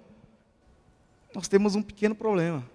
nós 1.34 1.48
temos 1.48 1.74
um 1.74 1.82
pequeno 1.82 2.14
problema. 2.14 2.68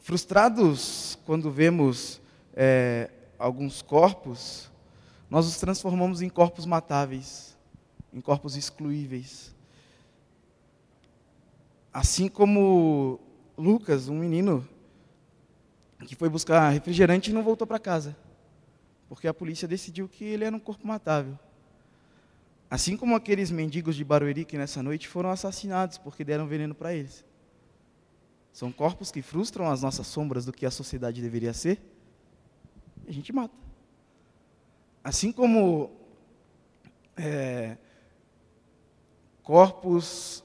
Frustrados 0.00 1.18
quando 1.24 1.50
vemos 1.50 2.20
é, 2.54 3.10
alguns 3.38 3.80
corpos, 3.80 4.70
nós 5.30 5.46
os 5.46 5.56
transformamos 5.56 6.20
em 6.20 6.28
corpos 6.28 6.66
matáveis, 6.66 7.56
em 8.12 8.20
corpos 8.20 8.56
excluíveis. 8.56 9.53
Assim 11.94 12.26
como 12.28 13.20
Lucas, 13.56 14.08
um 14.08 14.18
menino 14.18 14.68
que 16.04 16.16
foi 16.16 16.28
buscar 16.28 16.68
refrigerante 16.70 17.30
e 17.30 17.32
não 17.32 17.44
voltou 17.44 17.68
para 17.68 17.78
casa, 17.78 18.16
porque 19.08 19.28
a 19.28 19.32
polícia 19.32 19.68
decidiu 19.68 20.08
que 20.08 20.24
ele 20.24 20.44
era 20.44 20.54
um 20.56 20.58
corpo 20.58 20.84
matável. 20.84 21.38
Assim 22.68 22.96
como 22.96 23.14
aqueles 23.14 23.48
mendigos 23.52 23.94
de 23.94 24.04
Barueri 24.04 24.44
que 24.44 24.58
nessa 24.58 24.82
noite 24.82 25.06
foram 25.06 25.30
assassinados 25.30 25.96
porque 25.96 26.24
deram 26.24 26.48
veneno 26.48 26.74
para 26.74 26.92
eles. 26.92 27.24
São 28.52 28.72
corpos 28.72 29.12
que 29.12 29.22
frustram 29.22 29.70
as 29.70 29.80
nossas 29.80 30.08
sombras 30.08 30.44
do 30.44 30.52
que 30.52 30.66
a 30.66 30.72
sociedade 30.72 31.22
deveria 31.22 31.52
ser, 31.52 31.80
e 33.06 33.10
a 33.10 33.12
gente 33.12 33.32
mata. 33.32 33.54
Assim 35.04 35.30
como 35.30 35.92
é, 37.16 37.76
corpos 39.44 40.43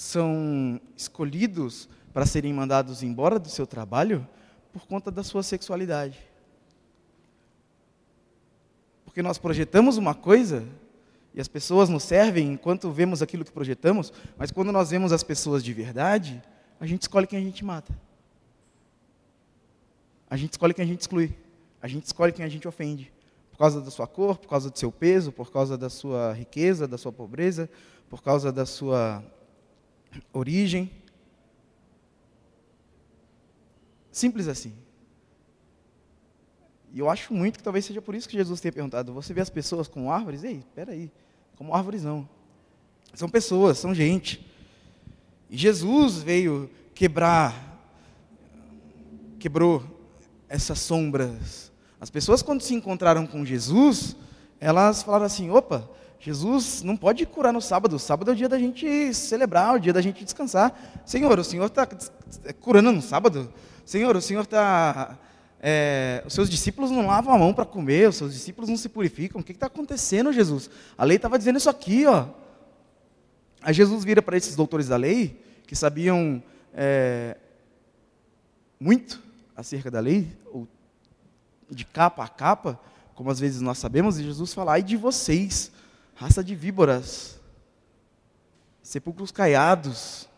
são 0.00 0.80
escolhidos 0.96 1.88
para 2.12 2.24
serem 2.24 2.52
mandados 2.52 3.02
embora 3.02 3.38
do 3.38 3.48
seu 3.48 3.66
trabalho 3.66 4.26
por 4.72 4.86
conta 4.86 5.10
da 5.10 5.24
sua 5.24 5.42
sexualidade. 5.42 6.18
Porque 9.04 9.22
nós 9.22 9.38
projetamos 9.38 9.96
uma 9.96 10.14
coisa 10.14 10.64
e 11.34 11.40
as 11.40 11.48
pessoas 11.48 11.88
nos 11.88 12.04
servem 12.04 12.52
enquanto 12.52 12.90
vemos 12.90 13.22
aquilo 13.22 13.44
que 13.44 13.50
projetamos, 13.50 14.12
mas 14.36 14.50
quando 14.50 14.70
nós 14.70 14.90
vemos 14.90 15.12
as 15.12 15.22
pessoas 15.22 15.64
de 15.64 15.72
verdade, 15.72 16.40
a 16.78 16.86
gente 16.86 17.02
escolhe 17.02 17.26
quem 17.26 17.38
a 17.38 17.42
gente 17.42 17.64
mata. 17.64 17.92
A 20.30 20.36
gente 20.36 20.52
escolhe 20.52 20.74
quem 20.74 20.84
a 20.84 20.88
gente 20.88 21.00
exclui. 21.00 21.36
A 21.82 21.88
gente 21.88 22.04
escolhe 22.04 22.32
quem 22.32 22.44
a 22.44 22.48
gente 22.48 22.68
ofende. 22.68 23.12
Por 23.50 23.58
causa 23.58 23.80
da 23.80 23.90
sua 23.90 24.06
cor, 24.06 24.38
por 24.38 24.48
causa 24.48 24.70
do 24.70 24.78
seu 24.78 24.92
peso, 24.92 25.32
por 25.32 25.50
causa 25.50 25.76
da 25.76 25.90
sua 25.90 26.32
riqueza, 26.32 26.86
da 26.86 26.98
sua 26.98 27.12
pobreza, 27.12 27.68
por 28.08 28.22
causa 28.22 28.52
da 28.52 28.64
sua 28.64 29.24
origem. 30.32 30.90
Simples 34.10 34.48
assim. 34.48 34.72
E 36.92 36.98
eu 36.98 37.08
acho 37.08 37.32
muito 37.32 37.58
que 37.58 37.62
talvez 37.62 37.84
seja 37.84 38.00
por 38.00 38.14
isso 38.14 38.28
que 38.28 38.36
Jesus 38.36 38.60
tenha 38.60 38.72
perguntado: 38.72 39.12
você 39.12 39.32
vê 39.34 39.40
as 39.40 39.50
pessoas 39.50 39.88
como 39.88 40.10
árvores? 40.10 40.42
Ei, 40.42 40.56
espera 40.56 40.92
aí, 40.92 41.10
como 41.56 41.74
árvores 41.74 42.02
não. 42.02 42.28
São 43.14 43.28
pessoas, 43.28 43.78
são 43.78 43.94
gente. 43.94 44.46
E 45.50 45.56
Jesus 45.56 46.18
veio 46.18 46.70
quebrar, 46.94 47.80
quebrou 49.38 49.82
essas 50.48 50.78
sombras. 50.78 51.70
As 52.00 52.10
pessoas, 52.10 52.42
quando 52.42 52.62
se 52.62 52.74
encontraram 52.74 53.26
com 53.26 53.44
Jesus, 53.44 54.16
elas 54.60 55.02
falaram 55.02 55.26
assim: 55.26 55.50
opa, 55.50 55.88
Jesus 56.20 56.82
não 56.82 56.96
pode 56.96 57.24
curar 57.26 57.52
no 57.52 57.60
sábado. 57.60 57.96
O 57.96 57.98
sábado 57.98 58.30
é 58.30 58.34
o 58.34 58.36
dia 58.36 58.48
da 58.48 58.58
gente 58.58 59.14
celebrar, 59.14 59.76
o 59.76 59.80
dia 59.80 59.92
da 59.92 60.00
gente 60.00 60.24
descansar. 60.24 61.02
Senhor, 61.06 61.38
o 61.38 61.44
Senhor 61.44 61.66
está 61.66 61.88
curando 62.60 62.90
no 62.90 63.00
sábado? 63.00 63.52
Senhor, 63.84 64.16
o 64.16 64.20
Senhor 64.20 64.42
está. 64.42 65.16
É, 65.60 66.22
os 66.26 66.34
seus 66.34 66.48
discípulos 66.48 66.90
não 66.90 67.06
lavam 67.06 67.34
a 67.34 67.38
mão 67.38 67.52
para 67.52 67.64
comer, 67.64 68.08
os 68.08 68.16
seus 68.16 68.32
discípulos 68.32 68.68
não 68.68 68.76
se 68.76 68.88
purificam. 68.88 69.40
O 69.40 69.44
que 69.44 69.52
está 69.52 69.66
acontecendo, 69.66 70.32
Jesus? 70.32 70.70
A 70.96 71.04
lei 71.04 71.16
estava 71.16 71.38
dizendo 71.38 71.58
isso 71.58 71.70
aqui, 71.70 72.06
ó. 72.06 72.26
Aí 73.62 73.74
Jesus 73.74 74.04
vira 74.04 74.22
para 74.22 74.36
esses 74.36 74.54
doutores 74.54 74.88
da 74.88 74.96
lei, 74.96 75.40
que 75.66 75.74
sabiam 75.74 76.42
é, 76.74 77.36
muito 78.78 79.20
acerca 79.56 79.90
da 79.90 80.00
lei, 80.00 80.28
ou 80.46 80.66
de 81.70 81.84
capa 81.84 82.24
a 82.24 82.28
capa, 82.28 82.78
como 83.14 83.30
às 83.30 83.40
vezes 83.40 83.60
nós 83.60 83.78
sabemos, 83.78 84.18
e 84.18 84.24
Jesus 84.24 84.54
fala: 84.54 84.72
ai 84.72 84.82
de 84.82 84.96
vocês, 84.96 85.72
raça 86.18 86.42
de 86.42 86.52
víboras, 86.52 87.38
sepulcros 88.82 89.30
caiados, 89.30 90.28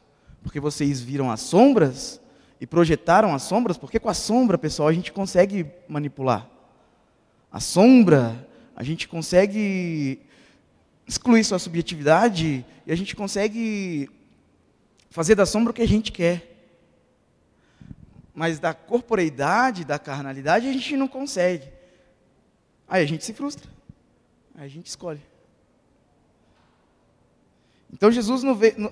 porque 0.43 0.61
vocês 0.61 1.01
viram 1.01 1.31
as 1.31 1.41
sombras 1.41 2.21
e 2.61 2.67
projetaram 2.67 3.35
as 3.35 3.45
sombras, 3.45 3.79
porque 3.79 3.99
com 3.99 4.11
a 4.11 4.15
sombra, 4.15 4.59
pessoal, 4.59 4.89
a 4.89 4.93
gente 4.93 5.11
consegue 5.11 5.67
manipular. 5.89 6.47
A 7.51 7.61
sombra, 7.61 8.47
a 8.77 8.83
gente 8.83 9.09
consegue 9.09 10.21
excluir 11.07 11.43
sua 11.45 11.59
subjetividade 11.59 12.63
e 12.87 12.93
a 12.93 12.95
gente 12.95 13.17
consegue 13.17 14.11
fazer 15.09 15.35
da 15.35 15.47
sombra 15.47 15.71
o 15.71 15.75
que 15.75 15.83
a 15.83 15.89
gente 15.89 16.13
quer. 16.13 16.47
Mas 18.35 18.59
da 18.59 18.75
corporeidade, 18.75 19.87
da 19.87 19.99
carnalidade, 19.99 20.69
a 20.69 20.73
gente 20.73 20.95
não 20.95 21.09
consegue. 21.09 21.73
Aí 22.87 23.03
a 23.03 23.07
gente 23.07 23.25
se 23.25 23.33
frustra. 23.33 23.71
Aí 24.55 24.67
a 24.67 24.69
gente 24.69 24.87
escolhe. 24.87 25.31
Então 27.93 28.11
Jesus 28.11 28.43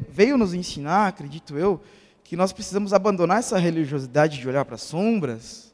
veio 0.09 0.37
nos 0.37 0.55
ensinar, 0.55 1.09
acredito 1.09 1.57
eu, 1.57 1.83
que 2.25 2.37
nós 2.37 2.53
precisamos 2.53 2.93
abandonar 2.93 3.39
essa 3.39 3.59
religiosidade 3.59 4.39
de 4.39 4.49
olhar 4.49 4.65
para 4.65 4.75
as 4.75 4.83
sombras 4.83 5.73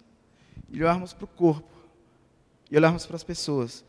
e 0.70 0.82
olharmos 0.82 1.12
para 1.12 1.24
o 1.24 1.28
corpo 1.28 1.74
e 2.70 2.76
olharmos 2.76 3.06
para 3.06 3.16
as 3.16 3.24
pessoas. 3.24 3.84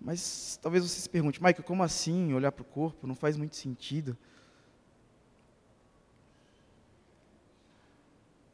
Mas 0.00 0.58
talvez 0.62 0.82
você 0.84 1.00
se 1.00 1.08
pergunte, 1.08 1.42
Michael, 1.42 1.64
como 1.64 1.82
assim 1.82 2.32
olhar 2.32 2.52
para 2.52 2.62
o 2.62 2.64
corpo? 2.64 3.06
Não 3.06 3.14
faz 3.14 3.36
muito 3.36 3.56
sentido. 3.56 4.16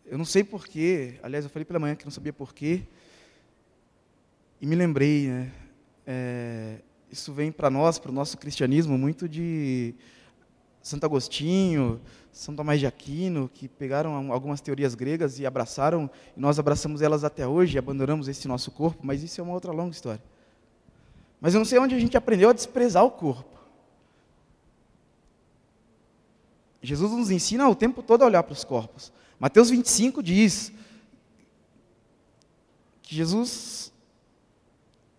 Eu 0.06 0.18
não 0.18 0.24
sei 0.24 0.44
porquê, 0.44 1.18
aliás, 1.22 1.44
eu 1.44 1.50
falei 1.50 1.64
pela 1.64 1.78
manhã 1.78 1.94
que 1.94 2.04
não 2.04 2.12
sabia 2.12 2.32
porquê, 2.32 2.82
e 4.60 4.66
me 4.66 4.74
lembrei, 4.74 5.28
né? 5.28 5.52
É, 6.06 6.78
isso 7.10 7.32
vem 7.32 7.50
para 7.50 7.70
nós, 7.70 7.98
para 7.98 8.10
o 8.10 8.14
nosso 8.14 8.36
cristianismo, 8.36 8.98
muito 8.98 9.28
de 9.28 9.94
Santo 10.84 11.04
Agostinho, 11.04 11.98
São 12.30 12.54
Tomás 12.54 12.78
de 12.78 12.86
Aquino, 12.86 13.50
que 13.54 13.66
pegaram 13.66 14.30
algumas 14.30 14.60
teorias 14.60 14.94
gregas 14.94 15.40
e 15.40 15.46
abraçaram, 15.46 16.10
e 16.36 16.40
nós 16.40 16.58
abraçamos 16.58 17.00
elas 17.00 17.24
até 17.24 17.48
hoje 17.48 17.78
abandonamos 17.78 18.28
esse 18.28 18.46
nosso 18.46 18.70
corpo, 18.70 19.00
mas 19.02 19.22
isso 19.22 19.40
é 19.40 19.44
uma 19.44 19.54
outra 19.54 19.72
longa 19.72 19.92
história. 19.92 20.22
Mas 21.40 21.54
eu 21.54 21.58
não 21.58 21.64
sei 21.64 21.78
onde 21.78 21.94
a 21.94 21.98
gente 21.98 22.18
aprendeu 22.18 22.50
a 22.50 22.52
desprezar 22.52 23.02
o 23.02 23.10
corpo. 23.10 23.58
Jesus 26.82 27.10
nos 27.12 27.30
ensina 27.30 27.66
o 27.66 27.74
tempo 27.74 28.02
todo 28.02 28.20
a 28.20 28.26
olhar 28.26 28.42
para 28.42 28.52
os 28.52 28.62
corpos. 28.62 29.10
Mateus 29.40 29.70
25 29.70 30.22
diz 30.22 30.70
que 33.02 33.14
Jesus 33.14 33.90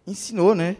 ensinou, 0.05 0.53
né? 0.53 0.77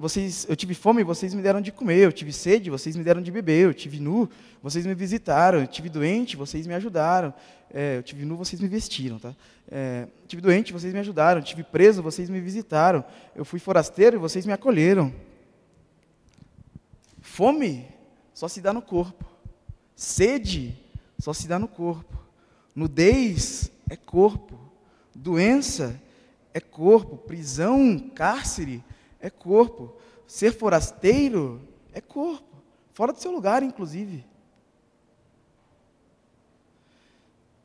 Vocês, 0.00 0.46
eu 0.48 0.56
tive 0.56 0.72
fome, 0.72 1.04
vocês 1.04 1.34
me 1.34 1.42
deram 1.42 1.60
de 1.60 1.70
comer, 1.70 1.98
eu 1.98 2.10
tive 2.10 2.32
sede, 2.32 2.70
vocês 2.70 2.96
me 2.96 3.04
deram 3.04 3.20
de 3.20 3.30
beber, 3.30 3.66
eu 3.66 3.74
tive 3.74 4.00
nu, 4.00 4.30
vocês 4.62 4.86
me 4.86 4.94
visitaram, 4.94 5.60
eu 5.60 5.66
tive 5.66 5.90
doente, 5.90 6.38
vocês 6.38 6.66
me 6.66 6.72
ajudaram, 6.72 7.34
é, 7.70 7.98
eu 7.98 8.02
tive 8.02 8.24
nu, 8.24 8.34
vocês 8.34 8.62
me 8.62 8.66
vestiram, 8.66 9.18
tá? 9.18 9.36
É, 9.70 10.08
tive 10.26 10.40
doente, 10.40 10.72
vocês 10.72 10.94
me 10.94 11.00
ajudaram, 11.00 11.40
eu 11.40 11.44
tive 11.44 11.62
preso, 11.62 12.02
vocês 12.02 12.30
me 12.30 12.40
visitaram, 12.40 13.04
eu 13.36 13.44
fui 13.44 13.60
forasteiro 13.60 14.16
e 14.16 14.18
vocês 14.18 14.46
me 14.46 14.54
acolheram. 14.54 15.12
Fome 17.20 17.86
só 18.32 18.48
se 18.48 18.62
dá 18.62 18.72
no 18.72 18.80
corpo, 18.80 19.26
sede 19.94 20.78
só 21.18 21.34
se 21.34 21.46
dá 21.46 21.58
no 21.58 21.68
corpo, 21.68 22.18
nudez 22.74 23.70
é 23.90 23.96
corpo, 23.96 24.58
doença 25.14 26.00
é 26.54 26.58
corpo, 26.58 27.18
prisão, 27.18 27.98
cárcere 28.14 28.82
é 29.20 29.28
corpo. 29.28 29.94
Ser 30.26 30.52
forasteiro 30.52 31.60
é 31.92 32.00
corpo. 32.00 32.56
Fora 32.92 33.12
do 33.12 33.20
seu 33.20 33.30
lugar, 33.30 33.62
inclusive. 33.62 34.24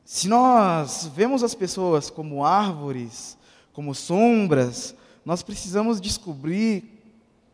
Se 0.03 0.27
nós 0.27 1.07
vemos 1.07 1.43
as 1.43 1.55
pessoas 1.55 2.09
como 2.09 2.45
árvores, 2.45 3.37
como 3.73 3.95
sombras, 3.95 4.95
nós 5.25 5.41
precisamos 5.41 5.99
descobrir 5.99 7.01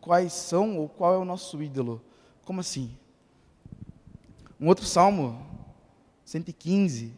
quais 0.01 0.33
são 0.33 0.77
ou 0.77 0.89
qual 0.89 1.13
é 1.13 1.17
o 1.17 1.25
nosso 1.25 1.61
ídolo. 1.63 2.01
Como 2.43 2.59
assim? 2.59 2.95
Um 4.59 4.67
outro 4.67 4.85
salmo, 4.85 5.45
115, 6.25 7.13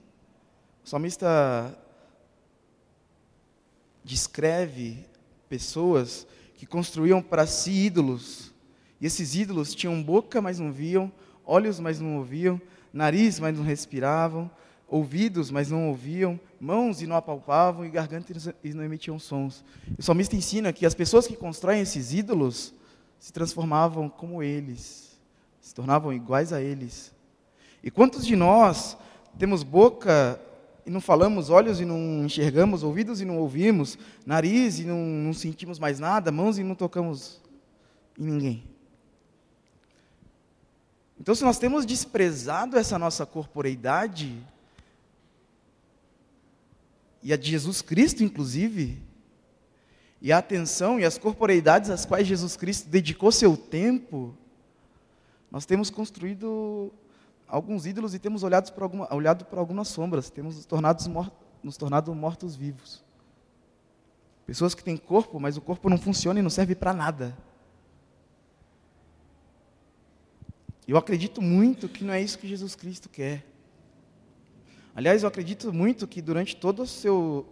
o 0.85 0.87
salmista 0.87 1.77
descreve 4.03 5.05
pessoas 5.49 6.27
que 6.63 6.67
construíam 6.67 7.21
para 7.21 7.45
si 7.45 7.71
ídolos. 7.71 8.53
E 9.01 9.05
esses 9.05 9.35
ídolos 9.35 9.75
tinham 9.75 10.01
boca, 10.01 10.41
mas 10.41 10.59
não 10.59 10.71
viam, 10.71 11.11
olhos, 11.45 11.77
mas 11.77 11.99
não 11.99 12.19
ouviam, 12.19 12.59
nariz, 12.93 13.37
mas 13.37 13.57
não 13.57 13.65
respiravam, 13.65 14.49
ouvidos, 14.87 15.51
mas 15.51 15.69
não 15.69 15.89
ouviam, 15.89 16.39
mãos 16.61 17.01
e 17.01 17.05
não 17.05 17.17
apalpavam, 17.17 17.85
e 17.85 17.89
gargantas 17.89 18.47
e 18.63 18.73
não 18.73 18.81
emitiam 18.81 19.19
sons. 19.19 19.61
O 19.99 20.01
salmista 20.01 20.37
ensina 20.37 20.71
que 20.71 20.85
as 20.85 20.95
pessoas 20.95 21.27
que 21.27 21.35
constroem 21.35 21.81
esses 21.81 22.13
ídolos 22.13 22.73
se 23.19 23.33
transformavam 23.33 24.07
como 24.07 24.41
eles, 24.41 25.19
se 25.59 25.75
tornavam 25.75 26.13
iguais 26.13 26.53
a 26.53 26.61
eles. 26.61 27.13
E 27.83 27.91
quantos 27.91 28.25
de 28.25 28.37
nós 28.37 28.95
temos 29.37 29.63
boca 29.63 30.39
e 30.85 30.89
não 30.89 30.99
falamos, 30.99 31.49
olhos 31.49 31.79
e 31.79 31.85
não 31.85 32.25
enxergamos, 32.25 32.83
ouvidos 32.83 33.21
e 33.21 33.25
não 33.25 33.37
ouvimos, 33.37 33.97
nariz 34.25 34.79
e 34.79 34.83
não, 34.83 34.97
não 34.97 35.33
sentimos 35.33 35.79
mais 35.79 35.99
nada, 35.99 36.31
mãos 36.31 36.57
e 36.57 36.63
não 36.63 36.75
tocamos 36.75 37.41
em 38.17 38.25
ninguém? 38.25 38.63
Então, 41.19 41.33
se 41.33 41.43
nós 41.43 41.57
temos 41.57 41.85
desprezado 41.85 42.77
essa 42.77 42.99
nossa 42.99 43.25
corporeidade, 43.25 44.37
e 47.21 47.31
a 47.31 47.37
de 47.37 47.49
Jesus 47.49 47.81
Cristo, 47.81 48.23
inclusive, 48.23 49.01
e 50.21 50.31
a 50.31 50.37
atenção 50.37 50.99
e 50.99 51.05
as 51.05 51.17
corporeidades 51.17 51.89
às 51.89 52.05
quais 52.05 52.27
Jesus 52.27 52.57
Cristo 52.57 52.89
dedicou 52.89 53.31
seu 53.31 53.55
tempo, 53.55 54.35
nós 55.49 55.65
temos 55.65 55.89
construído 55.89 56.91
alguns 57.53 57.85
ídolos 57.85 58.15
e 58.15 58.19
temos 58.19 58.41
olhado 58.41 58.73
para, 58.73 58.83
alguma, 58.83 59.13
olhado 59.13 59.45
para 59.45 59.59
algumas 59.59 59.87
sombras, 59.87 60.27
temos 60.31 60.55
nos 60.55 60.65
tornado, 60.65 61.03
nos 61.61 61.77
tornado 61.77 62.13
mortos-vivos. 62.15 63.03
Pessoas 64.43 64.73
que 64.73 64.83
têm 64.83 64.97
corpo, 64.97 65.39
mas 65.39 65.55
o 65.55 65.61
corpo 65.61 65.87
não 65.87 65.97
funciona 65.99 66.39
e 66.39 66.41
não 66.41 66.49
serve 66.49 66.73
para 66.73 66.91
nada. 66.93 67.37
Eu 70.87 70.97
acredito 70.97 71.43
muito 71.43 71.87
que 71.87 72.03
não 72.03 72.11
é 72.11 72.19
isso 72.19 72.39
que 72.39 72.47
Jesus 72.47 72.75
Cristo 72.75 73.07
quer. 73.07 73.45
Aliás, 74.95 75.21
eu 75.21 75.29
acredito 75.29 75.71
muito 75.71 76.07
que 76.07 76.23
durante 76.23 76.55
todo 76.55 76.81
o 76.81 76.87
seu, 76.87 77.45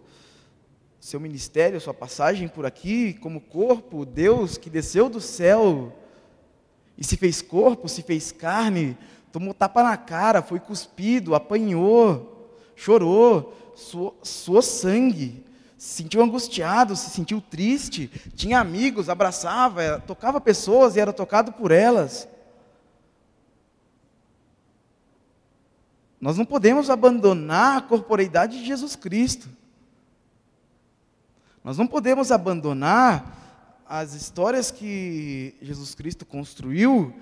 seu 0.98 1.20
ministério, 1.20 1.80
sua 1.80 1.94
passagem 1.94 2.48
por 2.48 2.66
aqui, 2.66 3.14
como 3.14 3.40
corpo, 3.40 4.04
Deus 4.04 4.58
que 4.58 4.68
desceu 4.68 5.08
do 5.08 5.20
céu 5.20 5.96
e 6.98 7.04
se 7.04 7.16
fez 7.16 7.40
corpo, 7.40 7.88
se 7.88 8.02
fez 8.02 8.32
carne, 8.32 8.98
tomou 9.32 9.54
tapa 9.54 9.82
na 9.82 9.96
cara, 9.96 10.42
foi 10.42 10.60
cuspido, 10.60 11.34
apanhou, 11.34 12.50
chorou, 12.76 13.56
suou, 13.74 14.18
suou 14.22 14.60
sangue, 14.60 15.44
se 15.78 16.02
sentiu 16.02 16.22
angustiado, 16.22 16.94
se 16.94 17.10
sentiu 17.10 17.40
triste, 17.40 18.08
tinha 18.36 18.60
amigos, 18.60 19.08
abraçava, 19.08 20.00
tocava 20.06 20.40
pessoas 20.40 20.94
e 20.94 21.00
era 21.00 21.12
tocado 21.12 21.50
por 21.52 21.72
elas. 21.72 22.28
Nós 26.20 26.38
não 26.38 26.44
podemos 26.44 26.88
abandonar 26.88 27.78
a 27.78 27.80
corporeidade 27.80 28.58
de 28.58 28.64
Jesus 28.64 28.94
Cristo. 28.94 29.48
Nós 31.64 31.78
não 31.78 31.86
podemos 31.86 32.30
abandonar 32.30 33.82
as 33.88 34.14
histórias 34.14 34.70
que 34.70 35.54
Jesus 35.60 35.94
Cristo 35.94 36.24
construiu 36.24 37.12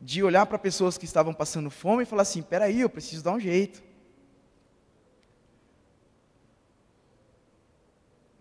de 0.00 0.22
olhar 0.22 0.46
para 0.46 0.58
pessoas 0.58 0.96
que 0.96 1.04
estavam 1.04 1.34
passando 1.34 1.70
fome 1.70 2.04
e 2.04 2.06
falar 2.06 2.22
assim: 2.22 2.42
peraí, 2.42 2.80
eu 2.80 2.88
preciso 2.88 3.22
dar 3.22 3.32
um 3.32 3.40
jeito. 3.40 3.82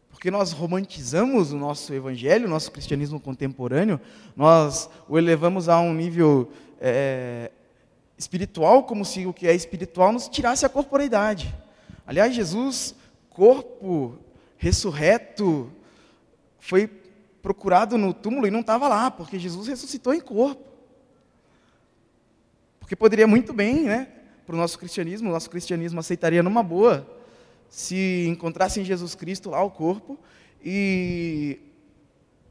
Porque 0.10 0.32
nós 0.32 0.52
romantizamos 0.52 1.52
o 1.52 1.58
nosso 1.58 1.94
evangelho, 1.94 2.46
o 2.46 2.50
nosso 2.50 2.72
cristianismo 2.72 3.20
contemporâneo, 3.20 4.00
nós 4.36 4.90
o 5.08 5.18
elevamos 5.18 5.70
a 5.70 5.80
um 5.80 5.94
nível 5.94 6.52
é, 6.80 7.52
espiritual 8.18 8.84
como 8.84 9.06
se 9.06 9.26
o 9.26 9.34
que 9.34 9.48
é 9.48 9.56
espiritual 9.56 10.12
nos 10.12 10.28
tirasse 10.28 10.66
a 10.66 10.70
corporeidade. 10.70 11.56
Aliás, 12.06 12.36
Jesus, 12.36 12.96
corpo 13.30 14.18
ressurreto, 14.58 15.72
foi 16.60 16.88
procurado 17.42 17.98
no 17.98 18.14
túmulo 18.14 18.46
e 18.46 18.52
não 18.52 18.60
estava 18.60 18.90
lá, 18.90 19.10
porque 19.10 19.40
Jesus 19.40 19.68
ressuscitou 19.68 20.14
em 20.14 20.20
corpo. 20.20 20.69
Porque 22.90 22.96
poderia 22.96 23.28
muito 23.28 23.54
bem, 23.54 23.84
né, 23.84 24.08
para 24.48 24.56
o 24.56 24.58
nosso 24.58 24.80
cristianismo, 24.80 25.30
o 25.30 25.32
nosso 25.32 25.48
cristianismo 25.48 26.00
aceitaria 26.00 26.42
numa 26.42 26.64
boa, 26.64 27.08
se 27.70 28.26
encontrasse 28.28 28.82
em 28.82 28.84
Jesus 28.84 29.14
Cristo 29.14 29.52
lá 29.52 29.62
o 29.62 29.70
corpo 29.70 30.18
e 30.60 31.60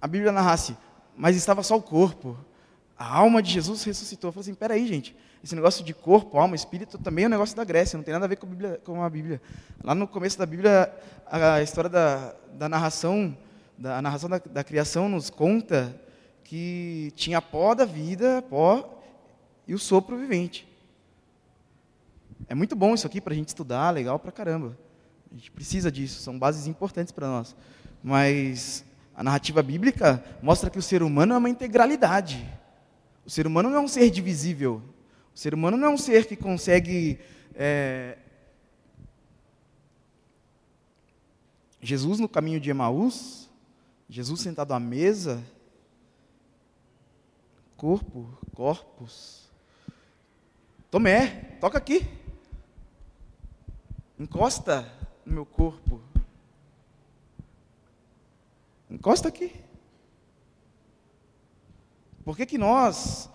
a 0.01 0.07
Bíblia 0.07 0.31
narrasse, 0.31 0.77
mas 1.16 1.35
estava 1.35 1.64
só 1.64 1.77
o 1.77 1.83
corpo. 1.83 2.38
A 2.96 3.16
alma 3.16 3.42
de 3.42 3.51
Jesus 3.51 3.83
ressuscitou. 3.83 4.29
Eu 4.29 4.33
falei 4.33 4.42
assim: 4.42 4.55
peraí, 4.55 4.87
gente, 4.87 5.16
esse 5.42 5.57
negócio 5.57 5.85
de 5.85 5.92
corpo, 5.92 6.38
alma, 6.38 6.55
espírito 6.55 6.98
também 6.98 7.24
é 7.24 7.27
um 7.27 7.31
negócio 7.33 7.57
da 7.57 7.64
Grécia, 7.64 7.96
não 7.96 8.05
tem 8.05 8.14
nada 8.14 8.27
a 8.27 8.29
ver 8.29 8.37
com 8.37 8.46
a 8.46 8.51
Bíblia. 8.51 8.81
Com 8.85 9.03
a 9.03 9.11
Bíblia. 9.11 9.42
Lá 9.83 9.92
no 9.92 10.07
começo 10.07 10.38
da 10.38 10.46
Bíblia, 10.46 10.94
a 11.27 11.61
história 11.62 11.90
da, 11.90 12.33
da 12.53 12.68
narração, 12.68 13.37
da 13.77 14.01
narração 14.01 14.31
da, 14.31 14.38
da 14.38 14.62
criação 14.62 15.09
nos 15.09 15.31
conta 15.31 16.01
que 16.44 17.12
tinha 17.16 17.42
pó 17.42 17.74
da 17.74 17.85
vida, 17.85 18.40
pó 18.48 18.98
e 19.69 19.75
o 19.75 19.79
sopro 19.79 20.17
vivente. 20.17 20.67
É 22.49 22.55
muito 22.55 22.75
bom 22.75 22.95
isso 22.95 23.07
aqui 23.07 23.21
para 23.21 23.35
a 23.35 23.37
gente 23.37 23.49
estudar, 23.49 23.91
legal 23.91 24.19
para 24.19 24.33
caramba. 24.33 24.77
A 25.31 25.35
gente 25.35 25.51
precisa 25.51 25.93
disso, 25.93 26.23
são 26.23 26.39
bases 26.39 26.67
importantes 26.67 27.13
para 27.13 27.29
nós. 27.29 27.55
Mas 28.03 28.83
a 29.15 29.23
narrativa 29.23 29.63
bíblica 29.63 30.25
mostra 30.43 30.71
que 30.71 30.79
o 30.79 30.83
ser 30.83 31.03
humano 31.03 31.35
é 31.35 31.37
uma 31.37 31.51
integralidade. 31.51 32.49
O 33.27 33.31
ser 33.31 33.47
humano 33.47 33.69
não 33.69 33.77
é 33.77 33.81
um 33.81 33.89
ser 33.89 34.11
divisível. 34.11 34.83
O 35.35 35.39
ser 35.39 35.53
humano 35.53 35.77
não 35.77 35.89
é 35.89 35.91
um 35.91 35.99
ser 35.99 36.27
que 36.27 36.35
consegue. 36.35 37.19
É... 37.55 38.17
Jesus 41.83 42.19
no 42.19 42.29
caminho 42.29 42.59
de 42.59 42.71
Emaús, 42.71 43.51
Jesus 44.09 44.41
sentado 44.41 44.73
à 44.73 44.81
mesa, 44.81 45.45
corpo, 47.77 48.37
corpos. 48.55 49.48
Tomé, 50.90 51.57
toca 51.61 51.77
aqui. 51.77 52.07
Encosta 54.18 54.90
no 55.24 55.35
meu 55.35 55.46
corpo. 55.46 56.01
Encosta 58.90 59.29
aqui. 59.29 59.53
Por 62.24 62.37
que, 62.37 62.46
que 62.46 62.59
nós 62.59 63.29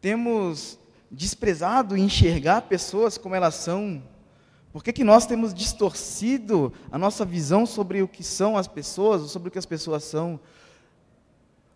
temos 0.00 0.78
desprezado 1.10 1.96
enxergar 1.96 2.62
pessoas 2.62 3.18
como 3.18 3.34
elas 3.34 3.54
são? 3.54 4.02
Por 4.72 4.82
que, 4.82 4.92
que 4.92 5.04
nós 5.04 5.26
temos 5.26 5.52
distorcido 5.52 6.72
a 6.90 6.96
nossa 6.96 7.24
visão 7.24 7.66
sobre 7.66 8.02
o 8.02 8.08
que 8.08 8.24
são 8.24 8.56
as 8.56 8.66
pessoas, 8.66 9.30
sobre 9.30 9.48
o 9.48 9.52
que 9.52 9.58
as 9.58 9.66
pessoas 9.66 10.04
são? 10.04 10.40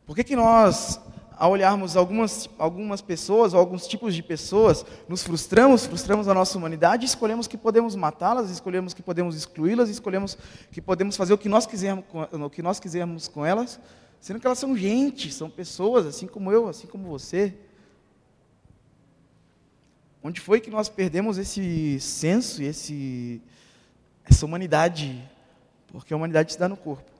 Por 0.06 0.16
que, 0.16 0.24
que 0.24 0.36
nós, 0.36 0.98
ao 1.36 1.52
olharmos 1.52 1.96
algumas, 1.96 2.48
algumas 2.58 3.02
pessoas, 3.02 3.52
ou 3.52 3.60
alguns 3.60 3.86
tipos 3.86 4.14
de 4.14 4.22
pessoas, 4.22 4.86
nos 5.06 5.22
frustramos, 5.22 5.84
frustramos 5.84 6.28
a 6.28 6.34
nossa 6.34 6.56
humanidade, 6.56 7.04
escolhemos 7.04 7.46
que 7.46 7.58
podemos 7.58 7.94
matá-las, 7.94 8.50
escolhemos 8.50 8.94
que 8.94 9.02
podemos 9.02 9.36
excluí-las, 9.36 9.90
escolhemos 9.90 10.38
que 10.72 10.80
podemos 10.80 11.14
fazer 11.14 11.34
o 11.34 11.38
que 11.38 11.48
nós 11.48 11.66
quisermos, 11.66 12.04
o 12.32 12.48
que 12.48 12.62
nós 12.62 12.80
quisermos 12.80 13.28
com 13.28 13.44
elas, 13.44 13.78
sendo 14.18 14.40
que 14.40 14.46
elas 14.46 14.58
são 14.58 14.74
gente, 14.74 15.30
são 15.30 15.50
pessoas, 15.50 16.06
assim 16.06 16.26
como 16.26 16.50
eu, 16.50 16.68
assim 16.68 16.86
como 16.86 17.06
você. 17.06 17.54
Onde 20.22 20.40
foi 20.40 20.58
que 20.58 20.70
nós 20.70 20.88
perdemos 20.88 21.36
esse 21.36 22.00
senso 22.00 22.62
e 22.62 23.42
essa 24.24 24.46
humanidade? 24.46 25.22
Porque 25.88 26.14
a 26.14 26.16
humanidade 26.16 26.50
está 26.50 26.66
no 26.66 26.78
corpo. 26.78 27.15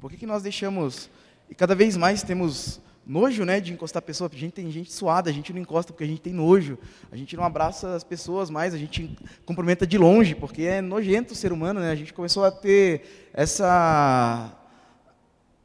Por 0.00 0.10
que, 0.10 0.16
que 0.16 0.26
nós 0.26 0.42
deixamos, 0.42 1.10
e 1.48 1.54
cada 1.54 1.74
vez 1.74 1.96
mais 1.96 2.22
temos 2.22 2.80
nojo 3.06 3.44
né, 3.44 3.60
de 3.60 3.72
encostar 3.72 4.02
pessoas? 4.02 4.32
A 4.32 4.36
gente 4.36 4.52
tem 4.52 4.70
gente 4.70 4.92
suada, 4.92 5.30
a 5.30 5.32
gente 5.32 5.52
não 5.52 5.60
encosta 5.60 5.92
porque 5.92 6.04
a 6.04 6.06
gente 6.06 6.20
tem 6.20 6.32
nojo, 6.32 6.78
a 7.10 7.16
gente 7.16 7.36
não 7.36 7.44
abraça 7.44 7.94
as 7.94 8.04
pessoas 8.04 8.50
mais, 8.50 8.74
a 8.74 8.78
gente 8.78 9.16
cumprimenta 9.44 9.86
de 9.86 9.96
longe, 9.96 10.34
porque 10.34 10.62
é 10.62 10.80
nojento 10.80 11.32
o 11.32 11.36
ser 11.36 11.52
humano, 11.52 11.80
né? 11.80 11.90
a 11.90 11.96
gente 11.96 12.12
começou 12.12 12.44
a 12.44 12.50
ter 12.50 13.30
essa 13.32 14.52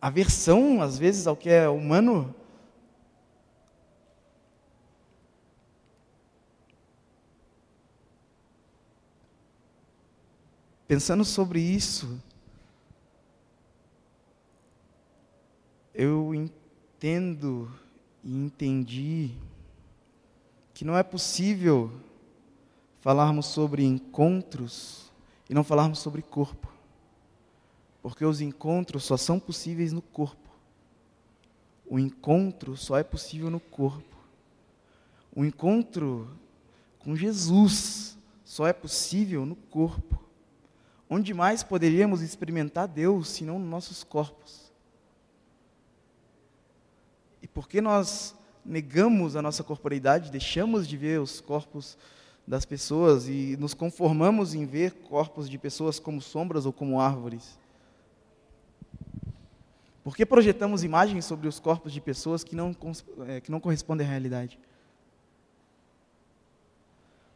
aversão, 0.02 0.82
às 0.82 0.98
vezes, 0.98 1.28
ao 1.28 1.36
que 1.36 1.50
é 1.50 1.68
humano, 1.68 2.34
Pensando 10.92 11.24
sobre 11.24 11.62
isso, 11.62 12.22
eu 16.02 16.34
entendo 16.34 17.72
e 18.24 18.36
entendi 18.36 19.36
que 20.74 20.84
não 20.84 20.98
é 20.98 21.04
possível 21.04 21.92
falarmos 23.02 23.46
sobre 23.46 23.84
encontros 23.84 25.12
e 25.48 25.54
não 25.54 25.64
falarmos 25.64 26.00
sobre 26.00 26.24
corpo. 26.24 26.74
Porque 28.02 28.26
os 28.26 28.42
encontros 28.42 29.04
só 29.04 29.16
são 29.16 29.40
possíveis 29.40 29.94
no 29.94 30.02
corpo. 30.02 30.50
O 31.86 32.00
encontro 32.00 32.76
só 32.76 32.98
é 32.98 33.04
possível 33.04 33.52
no 33.52 33.60
corpo. 33.60 34.18
O 35.36 35.46
encontro 35.46 36.36
com 36.98 37.16
Jesus 37.16 38.18
só 38.44 38.66
é 38.66 38.74
possível 38.74 39.46
no 39.46 39.56
corpo. 39.56 40.20
Onde 41.08 41.32
mais 41.32 41.62
poderíamos 41.62 42.24
experimentar 42.24 42.88
Deus 42.88 43.28
senão 43.28 43.60
nos 43.60 43.70
nossos 43.70 44.04
corpos? 44.04 44.71
E 47.52 47.54
por 47.54 47.68
que 47.68 47.82
nós 47.82 48.34
negamos 48.66 49.36
a 49.36 49.42
nossa 49.42 49.64
corporeidade, 49.64 50.32
deixamos 50.32 50.88
de 50.88 50.96
ver 50.96 51.20
os 51.20 51.42
corpos 51.42 51.98
das 52.48 52.66
pessoas 52.66 53.28
e 53.28 53.58
nos 53.60 53.74
conformamos 53.74 54.54
em 54.54 54.66
ver 54.66 54.94
corpos 54.94 55.50
de 55.50 55.58
pessoas 55.58 56.00
como 56.00 56.22
sombras 56.22 56.66
ou 56.66 56.74
como 56.74 57.00
árvores? 57.00 57.60
Por 60.04 60.16
que 60.16 60.26
projetamos 60.26 60.84
imagens 60.84 61.26
sobre 61.26 61.48
os 61.48 61.60
corpos 61.60 61.94
de 61.94 62.02
pessoas 62.02 62.44
que 62.44 62.56
não, 62.56 62.76
é, 63.28 63.40
que 63.40 63.52
não 63.52 63.60
correspondem 63.60 64.08
à 64.08 64.10
realidade? 64.10 64.58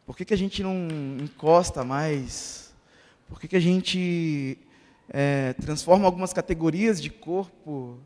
Por 0.04 0.16
que, 0.16 0.24
que 0.24 0.34
a 0.34 0.38
gente 0.38 0.62
não 0.62 0.88
encosta 1.20 1.84
mais? 1.84 2.74
Por 3.28 3.40
que, 3.40 3.48
que 3.48 3.56
a 3.56 3.60
gente 3.60 4.58
é, 5.08 5.52
transforma 5.54 6.06
algumas 6.06 6.32
categorias 6.32 7.02
de 7.02 7.10
corpo 7.10 7.98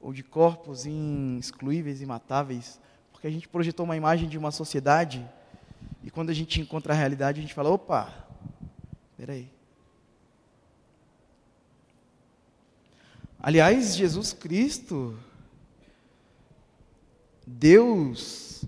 ou 0.00 0.12
de 0.12 0.22
corpos 0.22 0.86
excluíveis 0.86 2.00
e 2.00 2.06
matáveis? 2.06 2.80
Porque 3.12 3.26
a 3.26 3.30
gente 3.30 3.48
projetou 3.48 3.84
uma 3.84 3.96
imagem 3.96 4.28
de 4.28 4.38
uma 4.38 4.50
sociedade 4.50 5.28
e 6.02 6.10
quando 6.10 6.30
a 6.30 6.34
gente 6.34 6.60
encontra 6.60 6.92
a 6.92 6.96
realidade 6.96 7.38
a 7.38 7.42
gente 7.42 7.54
fala: 7.54 7.70
opa, 7.70 8.12
peraí. 9.16 9.50
Aliás, 13.40 13.96
Jesus 13.96 14.32
Cristo, 14.32 15.18
Deus, 17.46 18.64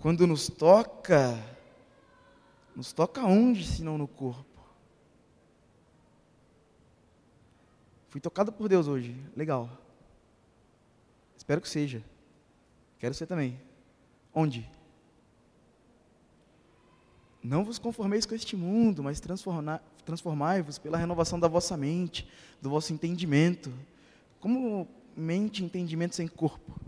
quando 0.00 0.26
nos 0.26 0.48
toca, 0.48 1.38
nos 2.74 2.92
toca 2.92 3.22
onde, 3.24 3.64
se 3.64 3.82
não 3.84 3.96
no 3.96 4.08
corpo? 4.08 4.44
Fui 8.08 8.20
tocado 8.20 8.52
por 8.52 8.68
Deus 8.68 8.88
hoje, 8.88 9.16
legal. 9.36 9.81
Espero 11.42 11.60
que 11.60 11.68
seja. 11.68 12.00
Quero 13.00 13.12
ser 13.14 13.26
também. 13.26 13.60
Onde? 14.32 14.70
Não 17.42 17.64
vos 17.64 17.80
conformeis 17.80 18.24
com 18.24 18.32
este 18.32 18.54
mundo, 18.54 19.02
mas 19.02 19.20
transformai-vos 19.20 20.78
pela 20.78 20.96
renovação 20.96 21.40
da 21.40 21.48
vossa 21.48 21.76
mente, 21.76 22.28
do 22.60 22.70
vosso 22.70 22.92
entendimento 22.92 23.72
como 24.38 24.86
mente 25.16 25.62
e 25.62 25.64
entendimento 25.64 26.14
sem 26.14 26.28
corpo? 26.28 26.80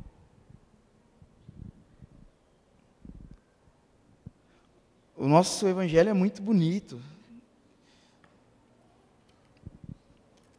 O 5.16 5.26
nosso 5.26 5.66
evangelho 5.66 6.10
é 6.10 6.14
muito 6.14 6.40
bonito. 6.40 7.02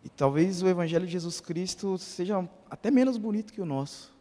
E 0.03 0.09
talvez 0.09 0.61
o 0.61 0.67
evangelho 0.67 1.05
de 1.05 1.13
Jesus 1.13 1.39
Cristo 1.39 1.97
seja 1.97 2.45
até 2.75 2.91
menos 2.91 3.17
bonito 3.17 3.53
que 3.53 3.61
o 3.61 3.65
nosso. 3.65 4.13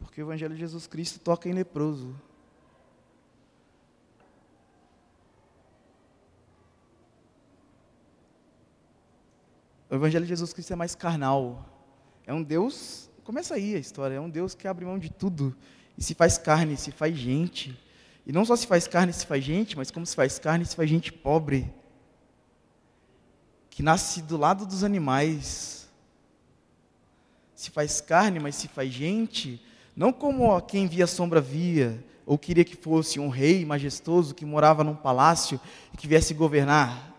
Porque 0.00 0.20
o 0.20 0.26
evangelho 0.26 0.54
de 0.54 0.60
Jesus 0.60 0.88
Cristo 0.88 1.20
toca 1.20 1.48
em 1.48 1.52
leproso. 1.52 2.12
O 9.88 9.94
Evangelho 9.94 10.24
de 10.24 10.30
Jesus 10.30 10.52
Cristo 10.52 10.72
é 10.72 10.76
mais 10.76 10.96
carnal. 10.96 11.64
É 12.26 12.34
um 12.34 12.42
Deus, 12.42 13.08
começa 13.22 13.54
aí 13.54 13.76
a 13.76 13.78
história, 13.78 14.16
é 14.16 14.20
um 14.20 14.28
Deus 14.28 14.52
que 14.52 14.66
abre 14.66 14.84
mão 14.84 14.98
de 14.98 15.12
tudo 15.12 15.56
e 15.96 16.02
se 16.02 16.12
faz 16.12 16.36
carne, 16.36 16.76
se 16.76 16.90
faz 16.90 17.16
gente. 17.16 17.80
E 18.26 18.32
não 18.32 18.44
só 18.44 18.56
se 18.56 18.66
faz 18.66 18.88
carne, 18.88 19.12
se 19.12 19.24
faz 19.24 19.44
gente, 19.44 19.76
mas 19.76 19.92
como 19.92 20.04
se 20.04 20.16
faz 20.16 20.40
carne, 20.40 20.66
se 20.66 20.74
faz 20.74 20.90
gente 20.90 21.12
pobre. 21.12 21.72
Que 23.70 23.80
nasce 23.80 24.22
do 24.22 24.36
lado 24.36 24.66
dos 24.66 24.82
animais. 24.82 25.83
Se 27.54 27.70
faz 27.70 28.00
carne, 28.00 28.40
mas 28.40 28.54
se 28.56 28.68
faz 28.68 28.92
gente, 28.92 29.60
não 29.96 30.12
como 30.12 30.60
quem 30.62 30.86
via 30.86 31.06
sombra 31.06 31.40
via, 31.40 32.02
ou 32.26 32.38
queria 32.38 32.64
que 32.64 32.76
fosse 32.76 33.20
um 33.20 33.28
rei 33.28 33.64
majestoso 33.64 34.34
que 34.34 34.44
morava 34.44 34.82
num 34.82 34.94
palácio 34.94 35.60
e 35.92 35.96
que 35.96 36.08
viesse 36.08 36.34
governar 36.34 37.14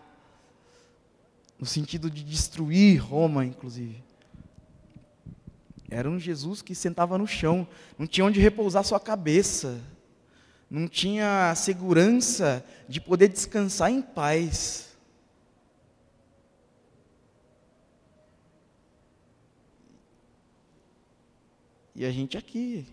no 1.58 1.66
sentido 1.66 2.10
de 2.10 2.22
destruir 2.22 2.98
Roma, 2.98 3.44
inclusive. 3.44 4.02
Era 5.88 6.10
um 6.10 6.18
Jesus 6.18 6.60
que 6.62 6.74
sentava 6.74 7.16
no 7.16 7.26
chão, 7.26 7.66
não 7.98 8.06
tinha 8.06 8.24
onde 8.24 8.40
repousar 8.40 8.84
sua 8.84 9.00
cabeça, 9.00 9.80
não 10.68 10.88
tinha 10.88 11.54
segurança 11.54 12.64
de 12.88 13.00
poder 13.00 13.28
descansar 13.28 13.90
em 13.90 14.02
paz. 14.02 14.95
E 21.98 22.04
a 22.04 22.10
gente 22.10 22.36
aqui, 22.36 22.86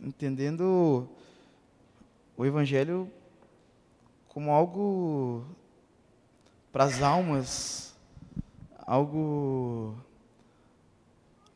entendendo 0.00 1.08
o 2.36 2.46
Evangelho 2.46 3.10
como 4.28 4.52
algo 4.52 5.44
para 6.70 6.84
as 6.84 7.02
almas, 7.02 7.98
algo 8.86 9.96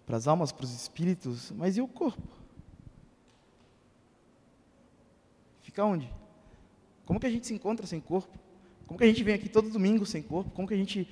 para 0.05 0.17
as 0.17 0.27
almas, 0.27 0.51
para 0.51 0.65
os 0.65 0.75
espíritos, 0.75 1.53
mas 1.53 1.77
e 1.77 1.81
o 1.81 1.87
corpo? 1.87 2.27
Fica 5.61 5.85
onde? 5.85 6.13
Como 7.07 7.21
que 7.21 7.27
a 7.27 7.31
gente 7.31 7.47
se 7.47 7.55
encontra 7.55 7.87
sem 7.87 8.01
corpo? 8.01 8.37
Como 8.89 8.99
que 8.99 9.05
a 9.05 9.07
gente 9.07 9.23
vem 9.23 9.37
aqui 9.37 9.49
todo 9.49 9.71
domingo 9.71 10.05
sem 10.05 10.21
corpo? 10.21 10.51
Como 10.51 10.67
que 10.67 10.75
a 10.75 10.77
gente 10.77 11.09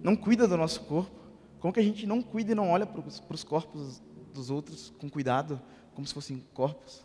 não 0.00 0.14
cuida 0.14 0.46
do 0.46 0.56
nosso 0.56 0.84
corpo? 0.84 1.23
Como 1.64 1.72
que 1.72 1.80
a 1.80 1.82
gente 1.82 2.06
não 2.06 2.20
cuida 2.20 2.52
e 2.52 2.54
não 2.54 2.68
olha 2.68 2.84
para 2.84 3.00
os 3.34 3.42
corpos 3.42 4.02
dos 4.34 4.50
outros 4.50 4.92
com 4.98 5.08
cuidado, 5.08 5.58
como 5.94 6.06
se 6.06 6.12
fossem 6.12 6.44
corpos? 6.52 7.02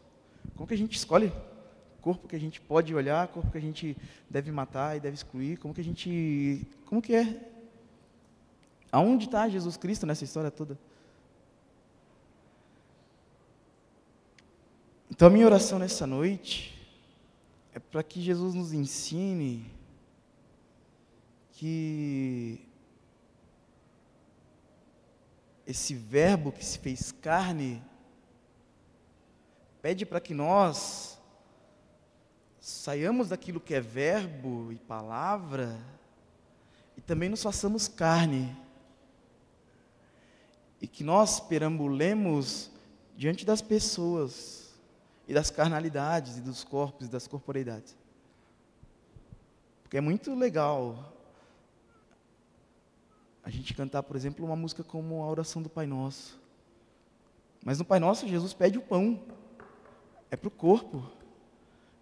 Como 0.54 0.68
que 0.68 0.74
a 0.74 0.78
gente 0.78 0.98
escolhe 0.98 1.32
corpo 2.02 2.28
que 2.28 2.36
a 2.36 2.40
gente 2.40 2.60
pode 2.60 2.94
olhar, 2.94 3.26
corpo 3.30 3.50
que 3.52 3.58
a 3.58 3.62
gente 3.62 3.96
deve 4.30 4.52
matar 4.52 4.98
e 4.98 5.00
deve 5.00 5.16
excluir, 5.16 5.56
como 5.60 5.74
que 5.74 5.80
a 5.80 5.84
gente, 5.84 6.68
como 6.86 7.02
que 7.02 7.16
é? 7.16 7.50
Aonde 8.92 9.28
está 9.28 9.48
Jesus 9.48 9.78
Cristo 9.78 10.06
nessa 10.06 10.26
história 10.26 10.52
toda? 10.52 10.78
Então 15.10 15.30
a 15.30 15.32
minha 15.32 15.46
oração 15.46 15.80
nessa 15.80 16.06
noite 16.06 16.78
é 17.74 17.80
para 17.80 18.04
que 18.04 18.22
Jesus 18.22 18.54
nos 18.54 18.74
ensine 18.74 19.66
que 21.54 22.68
esse 25.70 25.94
verbo 25.94 26.52
que 26.52 26.66
se 26.66 26.80
fez 26.80 27.12
carne 27.12 27.80
pede 29.84 30.04
para 30.04 30.20
que 30.20 30.34
nós 30.34 31.20
saiamos 32.60 33.30
daquilo 33.30 33.60
que 33.60 33.76
é 33.76 33.80
verbo 33.80 34.72
e 34.72 34.80
palavra 34.80 35.80
e 36.98 37.02
também 37.02 37.30
nos 37.30 37.44
façamos 37.44 37.88
carne. 37.88 38.58
E 40.82 40.88
que 40.88 41.04
nós 41.04 41.40
perambulemos 41.40 42.72
diante 43.16 43.46
das 43.46 43.62
pessoas 43.62 44.74
e 45.28 45.36
das 45.36 45.52
carnalidades 45.52 46.38
e 46.38 46.42
dos 46.42 46.64
corpos 46.64 47.06
e 47.06 47.12
das 47.12 47.28
corporeidades. 47.28 47.96
Porque 49.84 49.98
é 49.98 50.02
muito 50.02 50.34
legal 50.34 51.14
a 53.44 53.50
gente 53.50 53.74
cantar, 53.74 54.04
por 54.04 54.16
exemplo, 54.16 54.46
uma 54.46 54.56
música 54.56 54.84
como 54.84 55.24
a 55.24 55.28
oração 55.28 55.62
do 55.62 55.70
Pai 55.70 55.86
Nosso. 55.86 56.40
Mas 57.64 57.80
no 57.80 57.86
Pai 57.86 58.00
Nosso, 58.00 58.28
Jesus 58.28 58.54
pede 58.54 58.78
o 58.78 58.82
pão. 58.82 59.22
É 60.30 60.36
para 60.36 60.48
o 60.48 60.52
corpo. 60.52 61.10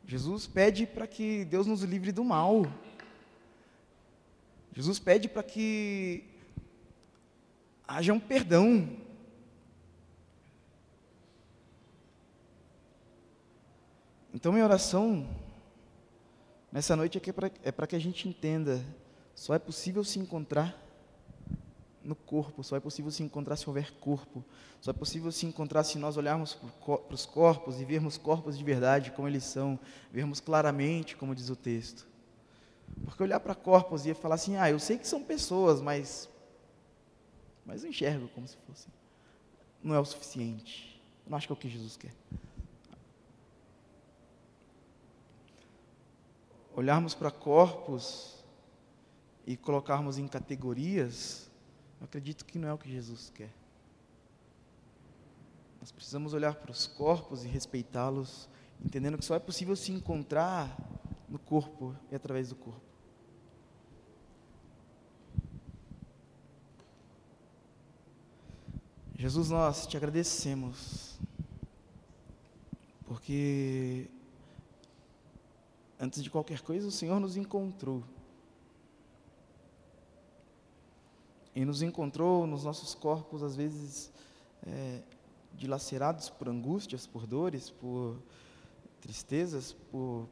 Jesus 0.05 0.47
pede 0.47 0.85
para 0.85 1.07
que 1.07 1.45
Deus 1.45 1.67
nos 1.67 1.81
livre 1.81 2.11
do 2.11 2.23
mal. 2.23 2.65
Jesus 4.73 4.99
pede 4.99 5.27
para 5.27 5.43
que 5.43 6.23
haja 7.87 8.13
um 8.13 8.19
perdão. 8.19 8.89
Então, 14.33 14.51
minha 14.51 14.63
oração 14.63 15.27
nessa 16.71 16.95
noite 16.95 17.17
é 17.17 17.31
para 17.31 17.51
é 17.63 17.87
que 17.87 17.95
a 17.95 17.99
gente 17.99 18.29
entenda: 18.29 18.83
só 19.33 19.53
é 19.53 19.59
possível 19.59 20.03
se 20.03 20.19
encontrar 20.19 20.86
no 22.07 22.15
corpo. 22.15 22.63
Só 22.63 22.77
é 22.77 22.79
possível 22.79 23.11
se 23.11 23.21
encontrar 23.21 23.57
se 23.57 23.67
houver 23.67 23.91
corpo. 23.99 24.43
Só 24.79 24.91
é 24.91 24.93
possível 24.93 25.31
se 25.31 25.45
encontrar 25.45 25.83
se 25.83 25.99
nós 25.99 26.15
olharmos 26.17 26.55
para 26.55 27.13
os 27.13 27.25
corpos 27.25 27.79
e 27.81 27.85
vermos 27.85 28.17
corpos 28.17 28.57
de 28.57 28.63
verdade 28.63 29.11
como 29.11 29.27
eles 29.27 29.43
são, 29.43 29.77
vermos 30.11 30.39
claramente, 30.39 31.15
como 31.17 31.35
diz 31.35 31.49
o 31.49 31.55
texto. 31.55 32.07
Porque 33.03 33.21
olhar 33.21 33.39
para 33.39 33.53
corpos 33.53 34.05
e 34.05 34.13
falar 34.13 34.35
assim: 34.35 34.55
"Ah, 34.55 34.71
eu 34.71 34.79
sei 34.79 34.97
que 34.97 35.07
são 35.07 35.21
pessoas, 35.21 35.81
mas 35.81 36.29
mas 37.65 37.83
eu 37.83 37.89
enxergo 37.89 38.29
como 38.29 38.47
se 38.47 38.55
fossem". 38.65 38.91
Não 39.83 39.93
é 39.93 39.99
o 39.99 40.05
suficiente. 40.05 41.01
Eu 41.25 41.31
não 41.31 41.37
acho 41.37 41.47
que 41.47 41.53
é 41.53 41.55
o 41.55 41.59
que 41.59 41.69
Jesus 41.69 41.97
quer. 41.97 42.13
Olharmos 46.73 47.13
para 47.13 47.31
corpos 47.31 48.37
e 49.45 49.57
colocarmos 49.57 50.17
em 50.17 50.27
categorias 50.27 51.46
eu 51.99 52.05
acredito 52.05 52.45
que 52.45 52.59
não 52.59 52.67
é 52.67 52.73
o 52.73 52.77
que 52.77 52.91
Jesus 52.91 53.31
quer. 53.33 53.53
Nós 55.79 55.91
precisamos 55.91 56.33
olhar 56.33 56.55
para 56.55 56.71
os 56.71 56.85
corpos 56.85 57.43
e 57.45 57.47
respeitá-los, 57.47 58.49
entendendo 58.83 59.17
que 59.17 59.25
só 59.25 59.35
é 59.35 59.39
possível 59.39 59.75
se 59.75 59.91
encontrar 59.91 60.75
no 61.29 61.39
corpo 61.39 61.95
e 62.11 62.15
através 62.15 62.49
do 62.49 62.55
corpo. 62.55 62.87
Jesus, 69.15 69.49
nós 69.49 69.87
te 69.87 69.97
agradecemos, 69.97 71.17
porque 73.05 74.07
antes 75.99 76.23
de 76.23 76.29
qualquer 76.29 76.61
coisa 76.61 76.87
o 76.87 76.91
Senhor 76.91 77.19
nos 77.19 77.35
encontrou. 77.35 78.03
E 81.57 81.65
nos 81.65 81.81
encontrou 81.81 82.45
nos 82.45 82.63
nossos 82.63 82.93
corpos, 82.93 83.41
às 83.41 83.55
vezes, 83.55 84.11
é, 84.63 85.01
dilacerados 85.55 86.29
por 86.29 86.47
angústias, 86.47 87.07
por 87.07 87.25
dores, 87.25 87.71
por 87.71 88.21
tristezas, 89.01 89.73
por 89.73 90.29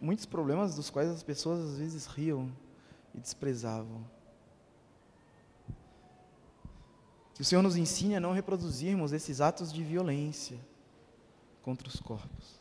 muitos 0.00 0.24
problemas 0.24 0.74
dos 0.74 0.88
quais 0.88 1.10
as 1.10 1.22
pessoas 1.22 1.60
às 1.60 1.76
vezes 1.76 2.06
riam 2.06 2.50
e 3.14 3.20
desprezavam. 3.20 4.02
Que 7.34 7.42
o 7.42 7.44
Senhor 7.44 7.60
nos 7.60 7.76
ensine 7.76 8.16
a 8.16 8.20
não 8.20 8.32
reproduzirmos 8.32 9.12
esses 9.12 9.42
atos 9.42 9.70
de 9.70 9.84
violência 9.84 10.58
contra 11.60 11.86
os 11.86 12.00
corpos. 12.00 12.58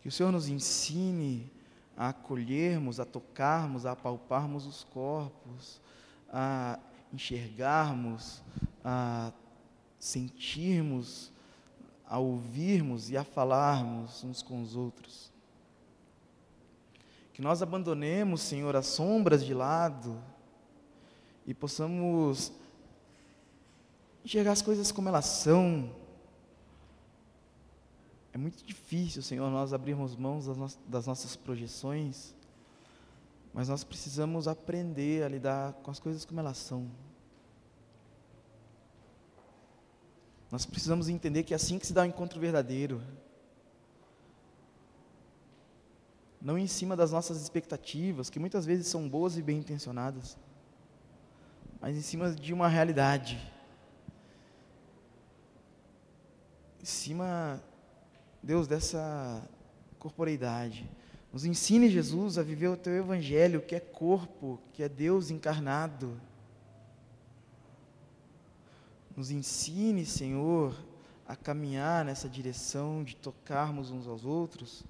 Que 0.00 0.06
o 0.06 0.12
Senhor 0.12 0.30
nos 0.30 0.46
ensine 0.46 1.50
a 1.96 2.08
acolhermos, 2.08 2.98
a 2.98 3.04
tocarmos, 3.04 3.86
a 3.86 3.92
apalparmos 3.92 4.66
os 4.66 4.84
corpos, 4.84 5.80
a 6.32 6.78
enxergarmos, 7.12 8.42
a 8.84 9.32
sentirmos, 9.98 11.32
a 12.06 12.18
ouvirmos 12.18 13.10
e 13.10 13.16
a 13.16 13.24
falarmos 13.24 14.24
uns 14.24 14.42
com 14.42 14.60
os 14.60 14.76
outros. 14.76 15.32
Que 17.32 17.42
nós 17.42 17.62
abandonemos, 17.62 18.42
Senhor, 18.42 18.76
as 18.76 18.86
sombras 18.86 19.44
de 19.44 19.54
lado 19.54 20.22
e 21.46 21.52
possamos 21.52 22.52
enxergar 24.24 24.52
as 24.52 24.62
coisas 24.62 24.90
como 24.92 25.08
elas 25.08 25.26
são. 25.26 25.90
É 28.34 28.38
muito 28.38 28.64
difícil, 28.64 29.22
Senhor, 29.22 29.48
nós 29.48 29.72
abrirmos 29.72 30.16
mãos 30.16 30.46
das, 30.46 30.56
no 30.56 30.68
das 30.88 31.06
nossas 31.06 31.36
projeções, 31.36 32.34
mas 33.52 33.68
nós 33.68 33.84
precisamos 33.84 34.48
aprender 34.48 35.22
a 35.22 35.28
lidar 35.28 35.72
com 35.74 35.90
as 35.92 36.00
coisas 36.00 36.24
como 36.24 36.40
elas 36.40 36.58
são. 36.58 36.90
Nós 40.50 40.66
precisamos 40.66 41.08
entender 41.08 41.44
que 41.44 41.54
é 41.54 41.56
assim 41.56 41.78
que 41.78 41.86
se 41.86 41.92
dá 41.92 42.02
o 42.02 42.04
um 42.04 42.08
encontro 42.08 42.40
verdadeiro. 42.40 43.00
Não 46.42 46.58
em 46.58 46.66
cima 46.66 46.96
das 46.96 47.12
nossas 47.12 47.40
expectativas, 47.40 48.28
que 48.28 48.40
muitas 48.40 48.66
vezes 48.66 48.88
são 48.88 49.08
boas 49.08 49.38
e 49.38 49.42
bem 49.42 49.58
intencionadas, 49.58 50.36
mas 51.80 51.96
em 51.96 52.02
cima 52.02 52.32
de 52.32 52.52
uma 52.52 52.66
realidade 52.66 53.54
em 56.84 56.86
cima, 56.86 57.62
Deus, 58.44 58.68
dessa 58.68 59.42
corporeidade. 59.98 60.88
Nos 61.32 61.46
ensine, 61.46 61.88
Jesus, 61.88 62.36
a 62.36 62.42
viver 62.42 62.68
o 62.68 62.76
teu 62.76 62.92
evangelho, 62.92 63.62
que 63.62 63.74
é 63.74 63.80
corpo, 63.80 64.60
que 64.74 64.82
é 64.82 64.88
Deus 64.88 65.30
encarnado. 65.30 66.20
Nos 69.16 69.30
ensine, 69.30 70.04
Senhor, 70.04 70.76
a 71.26 71.34
caminhar 71.34 72.04
nessa 72.04 72.28
direção 72.28 73.02
de 73.02 73.16
tocarmos 73.16 73.90
uns 73.90 74.06
aos 74.06 74.26
outros, 74.26 74.84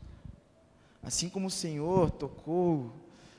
assim 1.00 1.28
como 1.28 1.46
o 1.46 1.50
Senhor 1.50 2.10
tocou, 2.10 2.92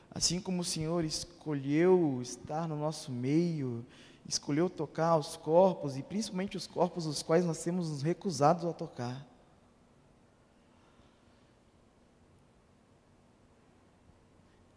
assim 0.09 0.39
como 0.39 0.61
o 0.61 0.65
Senhor 0.65 1.03
escolheu 1.03 2.21
estar 2.21 2.67
no 2.69 2.77
nosso 2.77 3.11
meio 3.11 3.85
escolheu 4.27 4.69
tocar 4.69 5.17
os 5.17 5.37
corpos, 5.37 5.97
e 5.97 6.01
principalmente 6.01 6.57
os 6.57 6.65
corpos 6.65 7.05
os 7.05 7.21
quais 7.21 7.45
nós 7.45 7.63
temos 7.63 7.89
nos 7.89 8.01
recusado 8.01 8.67
a 8.67 8.73
tocar. 8.73 9.34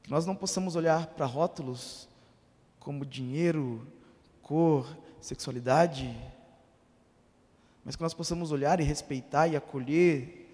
Que 0.08 0.12
nós 0.14 0.24
não 0.24 0.34
possamos 0.34 0.74
olhar 0.74 1.06
para 1.08 1.26
rótulos 1.26 2.08
como 2.80 3.04
dinheiro, 3.04 3.86
cor, 4.40 4.88
sexualidade, 5.20 6.16
mas 7.84 7.94
que 7.94 8.00
nós 8.00 8.14
possamos 8.14 8.50
olhar 8.50 8.80
e 8.80 8.84
respeitar 8.84 9.48
e 9.48 9.54
acolher 9.54 10.50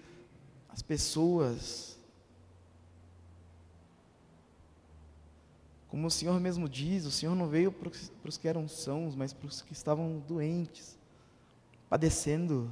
as 0.67 0.81
pessoas 0.81 1.97
Como 5.87 6.07
o 6.07 6.11
Senhor 6.11 6.37
mesmo 6.41 6.67
diz, 6.67 7.05
o 7.05 7.11
Senhor 7.11 7.33
não 7.33 7.47
veio 7.47 7.71
para 7.71 7.89
os 8.25 8.37
que 8.37 8.49
eram 8.49 8.67
sãos, 8.67 9.15
mas 9.15 9.31
para 9.31 9.47
os 9.47 9.61
que 9.61 9.71
estavam 9.71 10.21
doentes, 10.27 10.99
padecendo. 11.89 12.69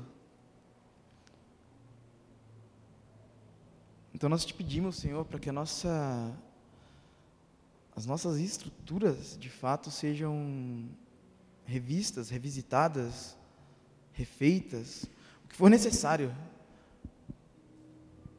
Então 4.13 4.27
nós 4.27 4.43
te 4.43 4.53
pedimos, 4.53 4.97
Senhor, 4.97 5.23
para 5.23 5.39
que 5.39 5.49
a 5.49 5.53
nossa, 5.53 6.35
as 7.95 8.05
nossas 8.05 8.37
estruturas, 8.37 9.37
de 9.39 9.49
fato, 9.49 9.91
sejam 9.91 10.89
revistas, 11.65 12.29
revisitadas, 12.29 13.37
refeitas, 14.11 15.05
o 15.45 15.47
que 15.47 15.55
for 15.55 15.69
necessário, 15.69 16.35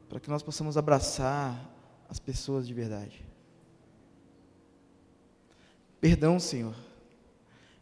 para 0.09 0.19
que 0.19 0.29
nós 0.29 0.43
possamos 0.43 0.77
abraçar 0.77 1.71
as 2.09 2.19
pessoas 2.19 2.67
de 2.67 2.73
verdade. 2.73 3.25
Perdão, 5.99 6.39
Senhor. 6.39 6.75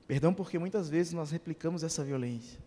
Perdão 0.08 0.34
porque 0.34 0.60
muitas 0.60 0.90
vezes 0.90 1.12
nós 1.12 1.32
replicamos 1.32 1.84
essa 1.84 2.04
violência. 2.04 2.60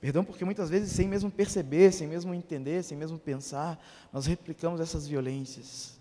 Perdão 0.00 0.24
porque 0.24 0.44
muitas 0.46 0.70
vezes, 0.70 0.92
sem 0.92 1.06
mesmo 1.06 1.30
perceber, 1.30 1.92
sem 1.92 2.08
mesmo 2.08 2.32
entender, 2.32 2.82
sem 2.82 2.96
mesmo 2.96 3.18
pensar, 3.18 3.78
nós 4.12 4.24
replicamos 4.24 4.80
essas 4.80 5.06
violências. 5.06 5.99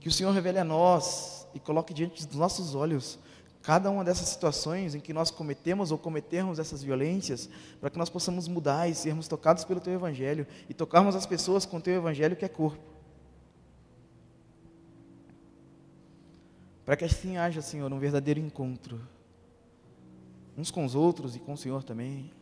Que 0.00 0.08
o 0.08 0.12
Senhor 0.12 0.32
revele 0.32 0.58
a 0.58 0.64
nós 0.64 1.46
e 1.54 1.60
coloque 1.60 1.92
diante 1.92 2.26
dos 2.26 2.36
nossos 2.36 2.74
olhos 2.74 3.18
cada 3.68 3.90
uma 3.90 4.02
dessas 4.02 4.28
situações 4.28 4.94
em 4.94 5.00
que 5.00 5.12
nós 5.12 5.30
cometemos 5.30 5.90
ou 5.90 5.98
cometermos 5.98 6.58
essas 6.58 6.82
violências, 6.82 7.50
para 7.78 7.90
que 7.90 7.98
nós 7.98 8.08
possamos 8.08 8.48
mudar 8.48 8.88
e 8.88 8.94
sermos 8.94 9.28
tocados 9.28 9.62
pelo 9.62 9.78
Teu 9.78 9.92
Evangelho 9.92 10.46
e 10.70 10.72
tocarmos 10.72 11.14
as 11.14 11.26
pessoas 11.26 11.66
com 11.66 11.76
o 11.76 11.80
Teu 11.80 11.94
Evangelho 11.94 12.34
que 12.34 12.46
é 12.46 12.48
corpo. 12.48 12.82
Para 16.82 16.96
que 16.96 17.04
assim 17.04 17.36
haja, 17.36 17.60
Senhor, 17.60 17.92
um 17.92 17.98
verdadeiro 17.98 18.40
encontro, 18.40 19.06
uns 20.56 20.70
com 20.70 20.86
os 20.86 20.94
outros 20.94 21.36
e 21.36 21.38
com 21.38 21.52
o 21.52 21.58
Senhor 21.58 21.84
também, 21.84 22.32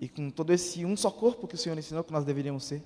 e 0.00 0.08
com 0.08 0.28
todo 0.28 0.52
esse 0.52 0.84
um 0.84 0.96
só 0.96 1.10
corpo 1.10 1.46
que 1.46 1.54
o 1.54 1.58
Senhor 1.58 1.78
ensinou 1.78 2.02
que 2.02 2.12
nós 2.12 2.24
deveríamos 2.24 2.64
ser. 2.64 2.82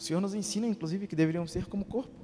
O 0.00 0.02
Senhor 0.02 0.18
nos 0.18 0.32
ensina, 0.32 0.66
inclusive, 0.66 1.06
que 1.06 1.14
deveríamos 1.14 1.52
ser 1.52 1.66
como 1.66 1.84
corpo. 1.84 2.18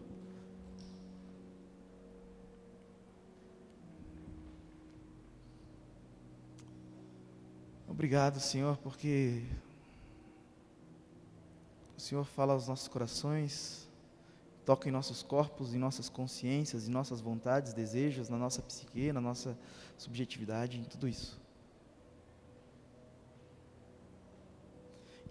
Obrigado, 7.86 8.40
Senhor, 8.40 8.78
porque 8.78 9.42
o 11.98 12.00
Senhor 12.00 12.24
fala 12.24 12.54
aos 12.54 12.66
nossos 12.66 12.88
corações, 12.88 13.86
toca 14.64 14.88
em 14.88 14.92
nossos 14.92 15.22
corpos, 15.22 15.74
em 15.74 15.78
nossas 15.78 16.08
consciências, 16.08 16.88
em 16.88 16.90
nossas 16.90 17.20
vontades, 17.20 17.74
desejos, 17.74 18.30
na 18.30 18.38
nossa 18.38 18.62
psique, 18.62 19.12
na 19.12 19.20
nossa 19.20 19.54
subjetividade, 19.98 20.78
em 20.78 20.84
tudo 20.84 21.06
isso. 21.06 21.38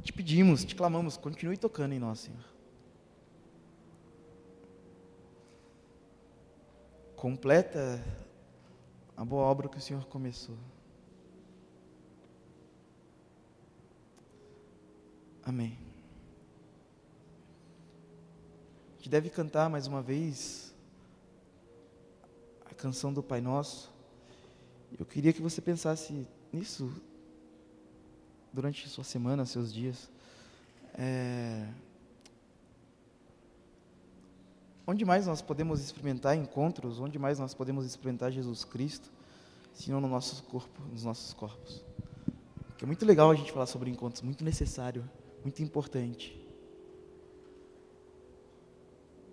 Te 0.05 0.13
pedimos, 0.13 0.63
te 0.63 0.73
clamamos, 0.73 1.17
continue 1.17 1.57
tocando 1.57 1.93
em 1.93 1.99
nós, 1.99 2.19
Senhor. 2.21 2.45
Completa 7.17 8.01
a 9.17 9.25
boa 9.25 9.43
obra 9.43 9.67
que 9.67 9.77
o 9.77 9.81
Senhor 9.81 10.05
começou. 10.05 10.57
Amém 15.43 15.85
que 19.05 19.09
deve 19.09 19.29
cantar 19.29 19.69
mais 19.69 19.85
uma 19.85 20.01
vez 20.01 20.73
a 22.65 22.73
canção 22.73 23.13
do 23.13 23.21
Pai 23.21 23.39
Nosso. 23.39 23.93
Eu 24.97 25.05
queria 25.05 25.31
que 25.31 25.43
você 25.43 25.61
pensasse 25.61 26.27
nisso 26.51 26.91
durante 28.55 28.87
sua 28.89 29.03
semana, 29.03 29.45
seus 29.45 29.71
dias. 29.71 30.09
É... 30.97 31.67
Onde 34.87 35.03
mais 35.03 35.27
nós 35.27 35.41
podemos 35.41 35.81
experimentar 35.81 36.35
encontros? 36.35 36.99
Onde 36.99 37.19
mais 37.19 37.37
nós 37.37 37.53
podemos 37.53 37.85
experimentar 37.85 38.31
Jesus 38.31 38.63
Cristo? 38.63 39.11
Se 39.73 39.91
não 39.91 39.99
no 39.99 40.07
nosso 40.07 40.41
corpo, 40.43 40.81
nos 40.91 41.03
nossos 41.03 41.33
corpos. 41.33 41.83
Que 42.77 42.85
é 42.85 42.87
muito 42.87 43.05
legal 43.05 43.29
a 43.29 43.35
gente 43.35 43.51
falar 43.51 43.65
sobre 43.65 43.89
encontros, 43.89 44.21
muito 44.21 44.43
necessário, 44.43 45.03
muito 45.43 45.61
importante. 45.61 46.41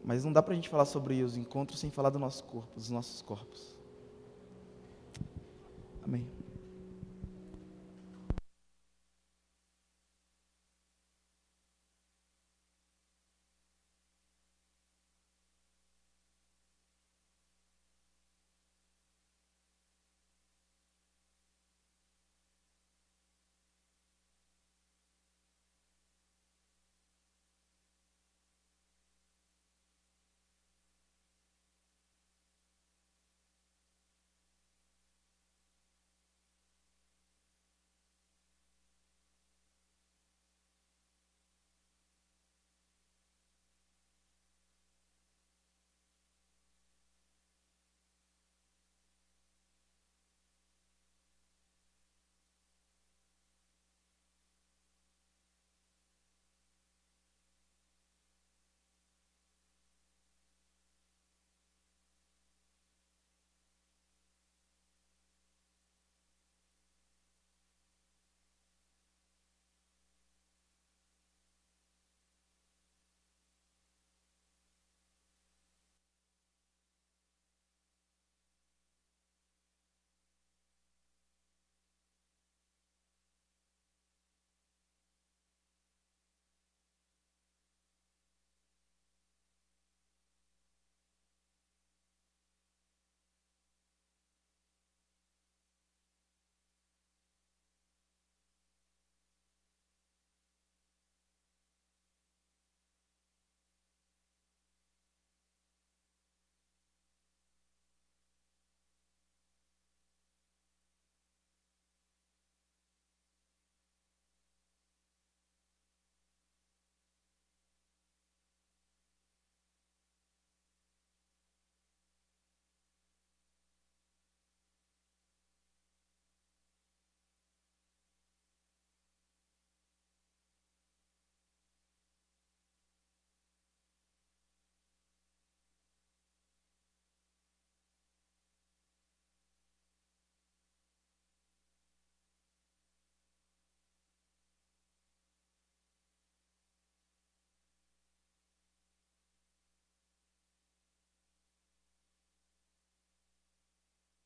Mas 0.04 0.24
não 0.24 0.32
dá 0.32 0.42
para 0.42 0.52
a 0.52 0.56
gente 0.56 0.68
falar 0.68 0.84
sobre 0.84 1.22
os 1.22 1.36
encontros 1.36 1.78
sem 1.78 1.90
falar 1.90 2.10
do 2.10 2.18
nosso 2.18 2.42
corpo, 2.44 2.74
dos 2.74 2.90
nossos 2.90 3.22
corpos. 3.22 3.76
Amém. 6.02 6.41